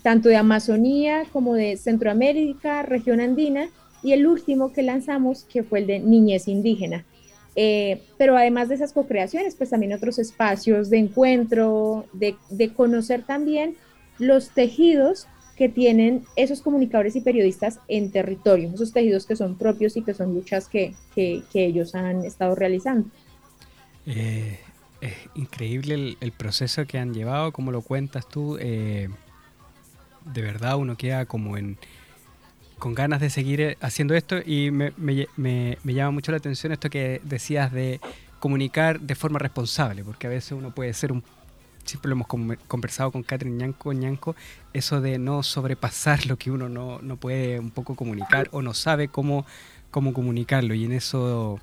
tanto 0.01 0.29
de 0.29 0.37
Amazonía 0.37 1.25
como 1.31 1.53
de 1.53 1.77
Centroamérica, 1.77 2.81
región 2.83 3.19
andina, 3.19 3.69
y 4.03 4.13
el 4.13 4.25
último 4.25 4.73
que 4.73 4.81
lanzamos, 4.81 5.43
que 5.43 5.63
fue 5.63 5.79
el 5.79 5.87
de 5.87 5.99
niñez 5.99 6.47
indígena. 6.47 7.05
Eh, 7.55 8.01
pero 8.17 8.37
además 8.37 8.69
de 8.69 8.75
esas 8.75 8.93
co-creaciones, 8.93 9.55
pues 9.55 9.69
también 9.69 9.93
otros 9.93 10.19
espacios 10.19 10.89
de 10.89 10.97
encuentro, 10.99 12.05
de, 12.13 12.35
conocer 12.73 13.23
también 13.23 13.75
los 14.19 14.49
tejidos 14.49 15.27
que 15.55 15.69
tienen 15.69 16.23
esos 16.35 16.61
comunicadores 16.61 17.15
y 17.15 17.21
periodistas 17.21 17.79
en 17.87 18.11
territorio, 18.11 18.71
esos 18.73 18.91
tejidos 18.93 19.25
que 19.25 19.35
son 19.35 19.57
propios 19.57 19.95
y 19.97 20.01
que 20.01 20.13
son 20.13 20.33
luchas 20.33 20.67
que, 20.67 20.95
ellos 21.53 21.93
han 21.95 22.25
estado 22.25 22.55
realizando. 22.55 23.09
Eh, 24.05 24.59
es 25.01 25.13
increíble 25.35 26.17
el, 26.19 26.31
proceso 26.31 26.85
que 26.85 26.97
han 26.97 27.13
llevado, 27.13 27.51
como 27.51 27.71
lo 27.71 27.81
cuentas 27.81 28.27
tú. 28.27 28.57
Eh, 28.59 29.09
de 30.25 30.41
verdad 30.41 30.77
uno 30.77 30.95
queda 30.95 31.25
como 31.25 31.57
en, 31.57 31.77
con 32.81 32.95
ganas 32.95 33.21
de 33.21 33.29
seguir 33.29 33.61
eh, 33.61 33.77
haciendo 33.81 34.15
esto 34.15 34.37
y 34.43 34.71
me, 34.71 34.93
llama 35.83 36.11
mucho 36.11 36.31
la 36.31 36.39
atención 36.39 36.71
esto 36.71 36.89
que 36.89 37.21
decías 37.23 37.71
de 37.71 38.01
comunicar 38.39 38.99
de 38.99 39.13
forma 39.13 39.37
responsable, 39.37 40.03
porque 40.03 40.25
a 40.25 40.31
veces 40.31 40.53
uno 40.53 40.73
puede 40.73 40.93
ser 40.93 41.11
un... 41.11 41.23
Siempre 41.91 42.07
lo 42.07 42.15
hemos 42.15 42.57
conversado 42.69 43.11
con 43.11 43.21
Catherine 43.21 43.57
Ñanco, 43.57 44.33
eso 44.71 45.01
de 45.01 45.19
no 45.19 45.43
sobrepasar 45.43 46.25
lo 46.25 46.37
que 46.37 46.49
uno 46.49 46.69
no, 46.69 47.01
no 47.01 47.17
puede 47.17 47.59
un 47.59 47.69
poco 47.69 47.97
comunicar 47.97 48.47
o 48.53 48.61
no 48.61 48.73
sabe 48.73 49.09
cómo, 49.09 49.45
cómo 49.89 50.13
comunicarlo. 50.13 50.73
Y 50.73 50.85
en 50.85 50.93
eso 50.93 51.59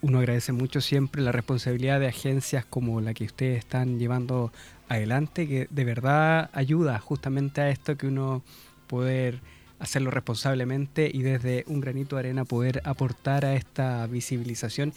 uno 0.00 0.18
agradece 0.20 0.52
mucho 0.52 0.80
siempre 0.80 1.20
la 1.20 1.32
responsabilidad 1.32 2.00
de 2.00 2.08
agencias 2.08 2.64
como 2.64 3.02
la 3.02 3.12
que 3.12 3.24
ustedes 3.24 3.58
están 3.58 3.98
llevando 3.98 4.54
adelante, 4.88 5.46
que 5.46 5.68
de 5.68 5.84
verdad 5.84 6.48
ayuda 6.54 6.98
justamente 6.98 7.60
a 7.60 7.68
esto 7.68 7.98
que 7.98 8.06
uno 8.06 8.42
poder 8.86 9.42
hacerlo 9.80 10.10
responsablemente 10.10 11.10
y 11.12 11.20
desde 11.20 11.64
un 11.66 11.82
granito 11.82 12.16
de 12.16 12.20
arena 12.20 12.46
poder 12.46 12.80
aportar 12.86 13.44
a 13.44 13.54
esta 13.54 14.06
visibilización 14.06 14.94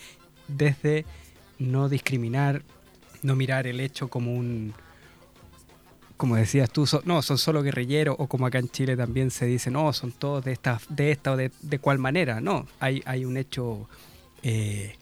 desde 0.47 1.05
no 1.59 1.89
discriminar, 1.89 2.63
no 3.25 3.35
mirar 3.35 3.67
el 3.67 3.79
hecho 3.79 4.07
como 4.07 4.33
un 4.33 4.73
como 6.17 6.37
decías 6.37 6.69
tú, 6.69 6.87
no, 7.03 7.21
son 7.21 7.37
solo 7.37 7.61
guerrilleros, 7.61 8.15
o 8.17 8.27
como 8.27 8.45
acá 8.45 8.59
en 8.59 8.69
Chile 8.69 8.95
también 8.95 9.31
se 9.31 9.45
dice, 9.45 9.69
no, 9.69 9.91
son 9.91 10.13
todos 10.13 10.45
de 10.45 10.53
esta, 10.53 10.79
de 10.87 11.11
esta 11.11 11.33
o 11.33 11.37
de, 11.37 11.51
de 11.61 11.79
cual 11.79 11.99
manera. 11.99 12.39
No, 12.39 12.65
hay, 12.79 13.03
hay 13.05 13.25
un 13.25 13.35
hecho 13.35 13.89
eh, 14.41 14.95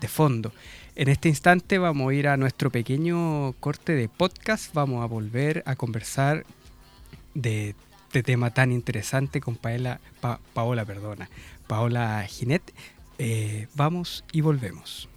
de 0.00 0.08
fondo. 0.08 0.52
En 0.96 1.08
este 1.08 1.28
instante 1.28 1.78
vamos 1.78 2.10
a 2.10 2.14
ir 2.14 2.28
a 2.28 2.36
nuestro 2.36 2.70
pequeño 2.70 3.54
corte 3.54 3.94
de 3.94 4.08
podcast, 4.08 4.74
vamos 4.74 5.02
a 5.02 5.06
volver 5.06 5.62
a 5.64 5.76
conversar 5.76 6.44
de 7.32 7.74
este 8.08 8.22
tema 8.22 8.50
tan 8.50 8.72
interesante 8.72 9.40
con 9.40 9.56
Paola, 9.56 10.00
Paola, 10.52 10.84
perdona, 10.84 11.30
Paola 11.68 12.22
Ginet. 12.28 12.74
Eh, 13.18 13.68
vamos 13.74 14.24
y 14.32 14.40
volvemos. 14.40 15.09